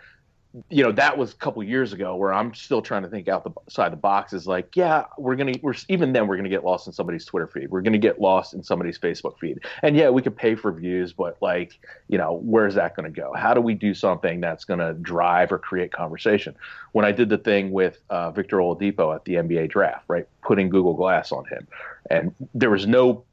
you 0.69 0.85
know 0.85 0.93
that 0.93 1.19
was 1.19 1.33
a 1.33 1.37
couple 1.37 1.63
years 1.65 1.93
ago 1.93 2.15
where 2.15 2.33
i'm 2.33 2.55
still 2.55 2.81
trying 2.81 3.03
to 3.03 3.09
think 3.09 3.27
outside 3.27 3.91
the 3.91 3.97
box 3.97 4.33
is 4.33 4.47
like 4.47 4.77
yeah 4.77 5.05
we're 5.19 5.35
gonna 5.35 5.55
we're 5.63 5.75
even 5.89 6.13
then 6.13 6.29
we're 6.29 6.37
gonna 6.37 6.49
get 6.49 6.63
lost 6.63 6.87
in 6.87 6.93
somebody's 6.93 7.25
twitter 7.25 7.49
feed. 7.49 7.71
We're 7.71 7.81
gonna 7.81 7.99
get 7.99 8.21
lost 8.21 8.55
in 8.55 8.63
somebody's 8.63 8.99
facebook 8.99 9.39
feed. 9.39 9.61
And 9.83 9.97
yeah 9.97 10.11
we 10.11 10.23
could 10.23 10.37
pay 10.37 10.55
for 10.55 10.71
views 10.71 11.13
but 11.13 11.37
like 11.41 11.81
you 12.09 12.19
know 12.19 12.41
where's 12.45 12.75
that 12.77 12.95
gonna 12.95 13.11
go? 13.11 13.33
How 13.35 13.53
do 13.53 13.61
we 13.61 13.75
do 13.75 13.95
something 13.95 14.41
that's 14.41 14.65
gonna 14.65 14.95
drive 14.95 15.51
or 15.51 15.59
create 15.59 15.93
conversation? 15.93 16.55
When 16.93 17.05
i 17.05 17.11
did 17.11 17.29
the 17.29 17.39
thing 17.39 17.73
with 17.73 17.99
uh, 18.11 18.31
victor 18.31 18.59
oladipo 18.59 19.15
at 19.15 19.25
the 19.25 19.35
nba 19.35 19.69
draft 19.69 20.05
right 20.07 20.27
putting 20.43 20.69
google 20.69 20.95
glass 20.95 21.33
on 21.33 21.45
him 21.47 21.67
and 22.11 22.33
there 22.55 22.71
was 22.71 22.87
no 22.87 23.25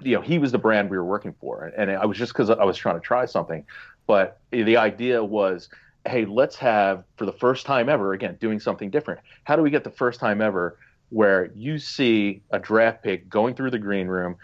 you 0.00 0.16
know 0.16 0.20
he 0.20 0.38
was 0.38 0.50
the 0.50 0.58
brand 0.58 0.90
we 0.90 0.96
were 0.96 1.04
working 1.04 1.34
for 1.40 1.72
and 1.76 1.90
i 1.90 2.04
was 2.04 2.18
just 2.18 2.32
because 2.32 2.50
i 2.50 2.64
was 2.64 2.76
trying 2.76 2.96
to 2.96 3.00
try 3.00 3.24
something. 3.24 3.64
But 4.06 4.38
the 4.52 4.76
idea 4.76 5.22
was 5.24 5.68
hey, 6.06 6.24
let's 6.24 6.56
have 6.56 7.04
for 7.16 7.26
the 7.26 7.32
first 7.32 7.66
time 7.66 7.88
ever, 7.88 8.12
again, 8.12 8.36
doing 8.40 8.60
something 8.60 8.90
different. 8.90 9.20
How 9.44 9.56
do 9.56 9.62
we 9.62 9.70
get 9.70 9.84
the 9.84 9.90
first 9.90 10.20
time 10.20 10.40
ever 10.40 10.78
where 11.10 11.50
you 11.54 11.78
see 11.78 12.42
a 12.50 12.58
draft 12.58 13.02
pick 13.02 13.28
going 13.28 13.54
through 13.54 13.70
the 13.70 13.78
green 13.78 14.08
room, 14.08 14.36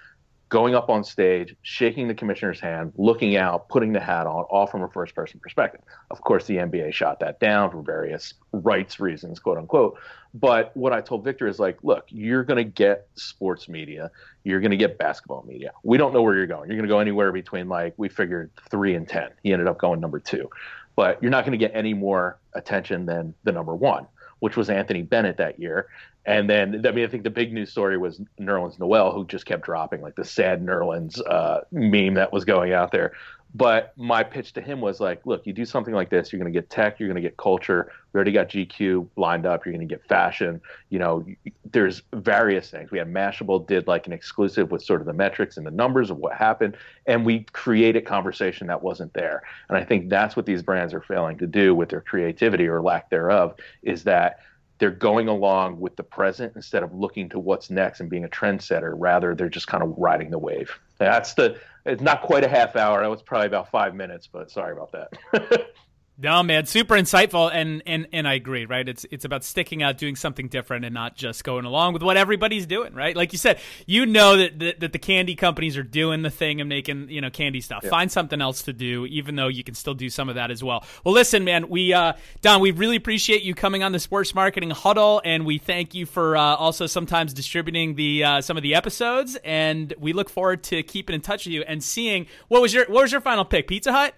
going 0.48 0.74
up 0.74 0.90
on 0.90 1.02
stage, 1.02 1.56
shaking 1.62 2.08
the 2.08 2.14
commissioner's 2.14 2.60
hand, 2.60 2.92
looking 2.96 3.36
out, 3.36 3.68
putting 3.68 3.92
the 3.92 4.00
hat 4.00 4.26
on, 4.26 4.44
all 4.44 4.66
from 4.66 4.82
a 4.82 4.88
first 4.88 5.14
person 5.14 5.40
perspective. 5.40 5.80
Of 6.10 6.20
course, 6.20 6.46
the 6.46 6.56
NBA 6.56 6.92
shot 6.92 7.20
that 7.20 7.40
down 7.40 7.70
for 7.70 7.82
various 7.82 8.34
rights 8.52 9.00
reasons, 9.00 9.38
quote 9.38 9.58
unquote. 9.58 9.98
But 10.34 10.74
what 10.76 10.92
I 10.92 11.00
told 11.00 11.24
Victor 11.24 11.46
is 11.46 11.58
like, 11.58 11.78
look, 11.82 12.04
you're 12.08 12.44
going 12.44 12.58
to 12.58 12.70
get 12.70 13.08
sports 13.14 13.68
media, 13.68 14.10
you're 14.44 14.60
going 14.60 14.70
to 14.70 14.76
get 14.76 14.98
basketball 14.98 15.44
media. 15.46 15.72
We 15.82 15.98
don't 15.98 16.12
know 16.12 16.22
where 16.22 16.34
you're 16.34 16.46
going. 16.46 16.68
You're 16.68 16.78
going 16.78 16.88
to 16.88 16.94
go 16.94 17.00
anywhere 17.00 17.32
between 17.32 17.68
like 17.68 17.94
we 17.96 18.08
figured 18.08 18.50
three 18.70 18.94
and 18.94 19.08
ten. 19.08 19.30
He 19.42 19.52
ended 19.52 19.68
up 19.68 19.78
going 19.78 20.00
number 20.00 20.20
two 20.20 20.48
but 20.96 21.22
you're 21.22 21.30
not 21.30 21.44
going 21.44 21.58
to 21.58 21.64
get 21.64 21.74
any 21.74 21.94
more 21.94 22.38
attention 22.54 23.06
than 23.06 23.34
the 23.44 23.52
number 23.52 23.74
one, 23.74 24.06
which 24.40 24.56
was 24.56 24.70
Anthony 24.70 25.02
Bennett 25.02 25.36
that 25.38 25.58
year. 25.58 25.88
And 26.24 26.48
then, 26.48 26.86
I 26.86 26.92
mean, 26.92 27.04
I 27.04 27.08
think 27.08 27.24
the 27.24 27.30
big 27.30 27.52
news 27.52 27.70
story 27.70 27.98
was 27.98 28.20
Nerlens 28.40 28.78
Noel, 28.78 29.12
who 29.12 29.26
just 29.26 29.44
kept 29.44 29.64
dropping 29.64 30.02
like 30.02 30.14
the 30.14 30.24
sad 30.24 30.64
Nerlens 30.64 31.20
uh, 31.28 31.60
meme 31.72 32.14
that 32.14 32.32
was 32.32 32.44
going 32.44 32.72
out 32.72 32.92
there. 32.92 33.12
But 33.54 33.92
my 33.98 34.22
pitch 34.22 34.54
to 34.54 34.62
him 34.62 34.80
was 34.80 34.98
like, 34.98 35.26
look, 35.26 35.46
you 35.46 35.52
do 35.52 35.66
something 35.66 35.92
like 35.92 36.08
this, 36.08 36.32
you're 36.32 36.40
going 36.40 36.50
to 36.50 36.58
get 36.58 36.70
tech, 36.70 36.98
you're 36.98 37.08
going 37.08 37.22
to 37.22 37.28
get 37.28 37.36
culture. 37.36 37.92
We 38.12 38.18
already 38.18 38.32
got 38.32 38.48
GQ 38.48 39.08
lined 39.16 39.44
up. 39.44 39.64
You're 39.64 39.74
going 39.74 39.86
to 39.86 39.94
get 39.94 40.06
fashion. 40.06 40.60
You 40.88 40.98
know, 40.98 41.26
there's 41.70 42.02
various 42.14 42.70
things. 42.70 42.90
We 42.90 42.98
had 42.98 43.12
Mashable 43.12 43.66
did 43.66 43.86
like 43.86 44.06
an 44.06 44.12
exclusive 44.12 44.70
with 44.70 44.82
sort 44.82 45.00
of 45.00 45.06
the 45.06 45.12
metrics 45.12 45.58
and 45.58 45.66
the 45.66 45.70
numbers 45.70 46.10
of 46.10 46.16
what 46.16 46.34
happened, 46.34 46.76
and 47.06 47.26
we 47.26 47.40
created 47.52 48.06
conversation 48.06 48.66
that 48.68 48.82
wasn't 48.82 49.12
there. 49.12 49.42
And 49.68 49.76
I 49.76 49.84
think 49.84 50.08
that's 50.08 50.34
what 50.34 50.46
these 50.46 50.62
brands 50.62 50.94
are 50.94 51.02
failing 51.02 51.36
to 51.38 51.46
do 51.46 51.74
with 51.74 51.90
their 51.90 52.00
creativity 52.00 52.66
or 52.66 52.80
lack 52.80 53.10
thereof 53.10 53.54
is 53.82 54.04
that 54.04 54.38
they're 54.78 54.90
going 54.90 55.28
along 55.28 55.78
with 55.78 55.94
the 55.94 56.02
present 56.02 56.54
instead 56.56 56.82
of 56.82 56.92
looking 56.92 57.28
to 57.28 57.38
what's 57.38 57.70
next 57.70 58.00
and 58.00 58.10
being 58.10 58.24
a 58.24 58.28
trendsetter. 58.28 58.94
Rather, 58.96 59.34
they're 59.34 59.48
just 59.48 59.68
kind 59.68 59.82
of 59.82 59.94
riding 59.96 60.30
the 60.30 60.38
wave. 60.38 60.76
That's 61.04 61.34
the 61.34 61.58
it's 61.84 62.02
not 62.02 62.22
quite 62.22 62.44
a 62.44 62.48
half 62.48 62.76
hour. 62.76 63.00
That 63.00 63.10
was 63.10 63.22
probably 63.22 63.48
about 63.48 63.70
five 63.70 63.94
minutes, 63.94 64.28
but 64.30 64.50
sorry 64.50 64.72
about 64.72 64.92
that. 64.92 65.66
No, 66.18 66.42
man, 66.42 66.66
super 66.66 66.94
insightful, 66.94 67.50
and 67.52 67.82
and 67.86 68.06
and 68.12 68.28
I 68.28 68.34
agree. 68.34 68.66
Right, 68.66 68.86
it's 68.86 69.06
it's 69.10 69.24
about 69.24 69.44
sticking 69.44 69.82
out, 69.82 69.96
doing 69.96 70.14
something 70.14 70.46
different, 70.46 70.84
and 70.84 70.92
not 70.92 71.16
just 71.16 71.42
going 71.42 71.64
along 71.64 71.94
with 71.94 72.02
what 72.02 72.18
everybody's 72.18 72.66
doing. 72.66 72.94
Right, 72.94 73.16
like 73.16 73.32
you 73.32 73.38
said, 73.38 73.58
you 73.86 74.04
know 74.04 74.36
that 74.36 74.58
that, 74.58 74.80
that 74.80 74.92
the 74.92 74.98
candy 74.98 75.34
companies 75.34 75.78
are 75.78 75.82
doing 75.82 76.20
the 76.20 76.30
thing 76.30 76.60
and 76.60 76.68
making 76.68 77.08
you 77.08 77.22
know 77.22 77.30
candy 77.30 77.62
stuff. 77.62 77.80
Yeah. 77.82 77.90
Find 77.90 78.12
something 78.12 78.42
else 78.42 78.62
to 78.64 78.74
do, 78.74 79.06
even 79.06 79.36
though 79.36 79.48
you 79.48 79.64
can 79.64 79.74
still 79.74 79.94
do 79.94 80.10
some 80.10 80.28
of 80.28 80.34
that 80.34 80.50
as 80.50 80.62
well. 80.62 80.84
Well, 81.02 81.14
listen, 81.14 81.44
man, 81.44 81.70
we 81.70 81.94
uh, 81.94 82.12
Don, 82.42 82.60
we 82.60 82.72
really 82.72 82.96
appreciate 82.96 83.42
you 83.42 83.54
coming 83.54 83.82
on 83.82 83.92
the 83.92 83.98
Sports 83.98 84.34
Marketing 84.34 84.70
Huddle, 84.70 85.22
and 85.24 85.46
we 85.46 85.56
thank 85.56 85.94
you 85.94 86.04
for 86.04 86.36
uh, 86.36 86.40
also 86.56 86.86
sometimes 86.86 87.32
distributing 87.32 87.94
the 87.94 88.22
uh, 88.22 88.40
some 88.42 88.58
of 88.58 88.62
the 88.62 88.74
episodes, 88.74 89.38
and 89.44 89.94
we 89.98 90.12
look 90.12 90.28
forward 90.28 90.62
to 90.64 90.82
keeping 90.82 91.14
in 91.14 91.22
touch 91.22 91.46
with 91.46 91.54
you 91.54 91.62
and 91.62 91.82
seeing 91.82 92.26
what 92.48 92.60
was 92.60 92.74
your 92.74 92.84
what 92.84 93.00
was 93.00 93.12
your 93.12 93.22
final 93.22 93.46
pick, 93.46 93.66
Pizza 93.66 93.92
Hut. 93.92 94.14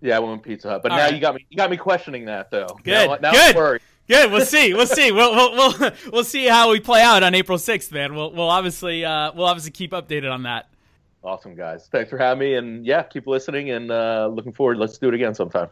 Yeah, 0.00 0.16
I 0.16 0.18
went 0.20 0.42
Pizza 0.42 0.68
Hut, 0.68 0.82
but 0.82 0.92
All 0.92 0.98
now 0.98 1.04
right. 1.04 1.14
you 1.14 1.20
got 1.20 1.34
me. 1.34 1.46
You 1.50 1.56
got 1.56 1.70
me 1.70 1.76
questioning 1.76 2.26
that 2.26 2.50
though. 2.50 2.68
Good. 2.84 3.08
Now, 3.20 3.30
now 3.30 3.32
Good. 3.32 3.80
Good. 4.06 4.30
We'll 4.30 4.40
see. 4.46 4.74
We'll 4.74 4.86
see. 4.86 5.10
We'll, 5.12 5.34
we'll 5.34 5.78
we'll 5.78 5.92
we'll 6.12 6.24
see 6.24 6.46
how 6.46 6.70
we 6.70 6.80
play 6.80 7.02
out 7.02 7.22
on 7.22 7.34
April 7.34 7.58
sixth, 7.58 7.92
man. 7.92 8.14
We'll 8.14 8.32
we'll 8.32 8.50
obviously 8.50 9.04
uh, 9.04 9.32
we'll 9.34 9.46
obviously 9.46 9.72
keep 9.72 9.92
updated 9.92 10.32
on 10.32 10.44
that. 10.44 10.68
Awesome, 11.24 11.56
guys. 11.56 11.88
Thanks 11.90 12.10
for 12.10 12.16
having 12.16 12.38
me, 12.38 12.54
and 12.54 12.86
yeah, 12.86 13.02
keep 13.02 13.26
listening 13.26 13.70
and 13.70 13.90
uh, 13.90 14.30
looking 14.32 14.52
forward. 14.52 14.78
Let's 14.78 14.98
do 14.98 15.08
it 15.08 15.14
again 15.14 15.34
sometime. 15.34 15.68